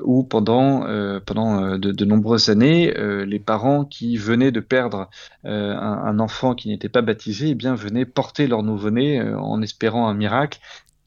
où 0.01 0.23
pendant 0.23 0.87
pendant 1.25 1.79
de, 1.79 2.05
nombreuses 2.05 2.51
années, 2.51 2.93
les 3.27 3.39
parents 3.39 3.87
qui 3.87 4.19
venaient 4.19 4.53
de 4.53 4.61
perdre 4.61 5.09
un, 5.45 6.19
enfant 6.19 6.55
qui 6.55 6.69
n'était 6.69 6.91
pas 6.91 7.01
baptisé, 7.01 7.49
eh 7.49 7.55
bien 7.55 7.75
venaient 7.75 8.05
porter 8.05 8.47
leur 8.49 8.63
nouveau-né 8.63 9.23
en 9.23 9.63
espérant 9.63 10.09
un 10.09 10.15
miracle 10.15 10.61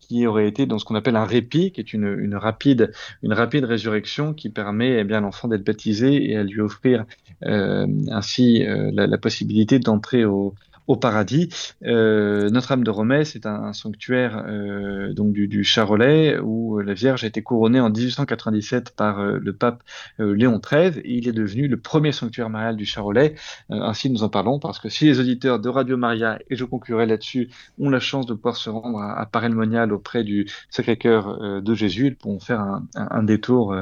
qui 0.10 0.26
aurait 0.26 0.48
été 0.48 0.66
dans 0.66 0.80
ce 0.80 0.86
qu'on 0.86 0.96
appelle 0.96 1.16
un 1.16 1.24
répit, 1.24 1.72
qui 1.72 1.80
est 1.80 1.94
une, 1.94 2.36
rapide, 2.36 2.92
une 3.22 3.32
rapide 3.32 3.64
résurrection 3.64 4.34
qui 4.34 4.50
permet 4.50 5.00
eh 5.00 5.04
bien 5.04 5.22
l'enfant 5.22 5.48
d'être 5.48 5.64
baptisé 5.64 6.32
et 6.32 6.36
à 6.36 6.44
lui 6.44 6.62
offrir 6.62 7.06
euh, 7.46 7.86
ainsi 8.10 8.66
euh, 8.66 8.90
la, 8.92 9.06
la, 9.06 9.18
possibilité 9.20 9.78
d'entrer 9.78 10.26
au, 10.26 10.56
au 10.90 10.98
paradis. 10.98 11.50
Euh, 11.86 12.50
Notre-Dame 12.50 12.84
de 12.84 12.90
Romais, 12.90 13.24
c'est 13.24 13.46
un, 13.46 13.74
sanctuaire 13.74 14.44
euh, 14.48 15.14
donc 15.14 15.34
du, 15.34 15.64
Charolais 15.64 16.40
où 16.40 16.80
la 16.80 16.96
Vierge 16.96 17.24
a 17.24 17.28
été 17.28 17.44
couronnée 17.44 17.80
en 17.80 17.92
1897 17.92 18.96
par 18.96 19.20
euh, 19.20 19.38
le 19.40 19.54
pape 19.54 19.84
euh, 20.20 20.34
Léon 20.34 20.60
XIII 20.60 21.00
et 21.04 21.14
il 21.14 21.28
est 21.28 21.32
devenu 21.32 21.68
le 21.68 21.78
premier 21.78 22.12
sanctuaire 22.12 22.50
marial 22.50 22.76
du 22.76 22.86
Charolais. 22.86 23.36
Euh, 23.70 23.80
ainsi, 23.82 24.10
nous 24.10 24.24
en 24.24 24.30
parlons 24.30 24.58
parce 24.58 24.80
que 24.80 24.90
si 24.90 25.06
les 25.06 25.20
auditeurs 25.20 25.60
de 25.60 25.70
Radio 25.70 25.96
Maria, 25.96 26.40
et 26.50 26.56
je 26.56 26.66
conclurai 26.66 27.06
là-dessus, 27.06 27.50
ont 27.80 27.92
la 27.92 28.00
chance 28.00 28.26
de 28.26 28.34
pouvoir 28.34 28.56
se 28.56 28.72
rendre 28.72 29.00
à, 29.00 29.22
à 29.22 29.50
Monial 29.50 29.94
auprès 29.94 30.24
du 30.24 30.48
Sacré-Cœur 30.72 31.62
de 31.62 31.76
Jésus, 31.76 32.08
ils 32.08 32.16
pourront 32.16 32.40
faire 32.40 32.82
un, 32.96 33.24
détour 33.24 33.76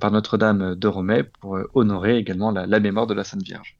par 0.00 0.10
Notre-Dame 0.10 0.74
de 0.74 0.88
Romais 0.88 1.24
pour 1.24 1.58
honorer 1.74 2.16
également 2.16 2.50
la, 2.50 2.66
la 2.66 2.80
mémoire 2.80 3.06
de 3.06 3.14
la 3.14 3.24
Sainte 3.24 3.42
Vierge. 3.42 3.76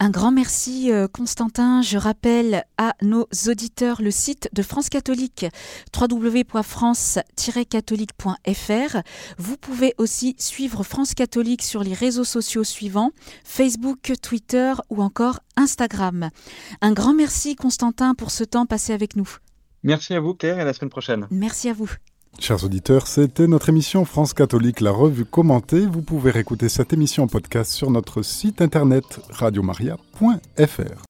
Un 0.00 0.10
grand 0.10 0.30
merci 0.30 0.92
euh, 0.92 1.08
Constantin. 1.08 1.82
Je 1.82 1.98
rappelle 1.98 2.62
à 2.76 2.94
nos 3.02 3.26
auditeurs 3.48 4.00
le 4.00 4.12
site 4.12 4.48
de 4.52 4.62
France 4.62 4.90
Catholique 4.90 5.44
www.france-catholique.fr. 5.98 8.96
Vous 9.38 9.56
pouvez 9.56 9.94
aussi 9.98 10.36
suivre 10.38 10.84
France 10.84 11.14
Catholique 11.14 11.62
sur 11.62 11.82
les 11.82 11.94
réseaux 11.94 12.22
sociaux 12.22 12.62
suivants 12.62 13.10
Facebook, 13.42 14.12
Twitter 14.22 14.74
ou 14.88 15.02
encore 15.02 15.40
Instagram. 15.56 16.30
Un 16.80 16.92
grand 16.92 17.14
merci 17.14 17.56
Constantin 17.56 18.14
pour 18.14 18.30
ce 18.30 18.44
temps 18.44 18.66
passé 18.66 18.92
avec 18.92 19.16
nous. 19.16 19.28
Merci 19.82 20.14
à 20.14 20.20
vous 20.20 20.34
Claire 20.34 20.58
et 20.58 20.62
à 20.62 20.64
la 20.64 20.74
semaine 20.74 20.90
prochaine. 20.90 21.26
Merci 21.32 21.68
à 21.68 21.72
vous. 21.72 21.90
Chers 22.40 22.64
auditeurs, 22.64 23.08
c'était 23.08 23.48
notre 23.48 23.68
émission 23.68 24.04
France 24.04 24.32
Catholique, 24.32 24.80
la 24.80 24.92
revue 24.92 25.24
commentée. 25.24 25.86
Vous 25.86 26.02
pouvez 26.02 26.30
réécouter 26.30 26.68
cette 26.68 26.92
émission 26.92 27.24
en 27.24 27.26
podcast 27.26 27.72
sur 27.72 27.90
notre 27.90 28.22
site 28.22 28.62
internet 28.62 29.20
radiomaria.fr. 29.30 31.06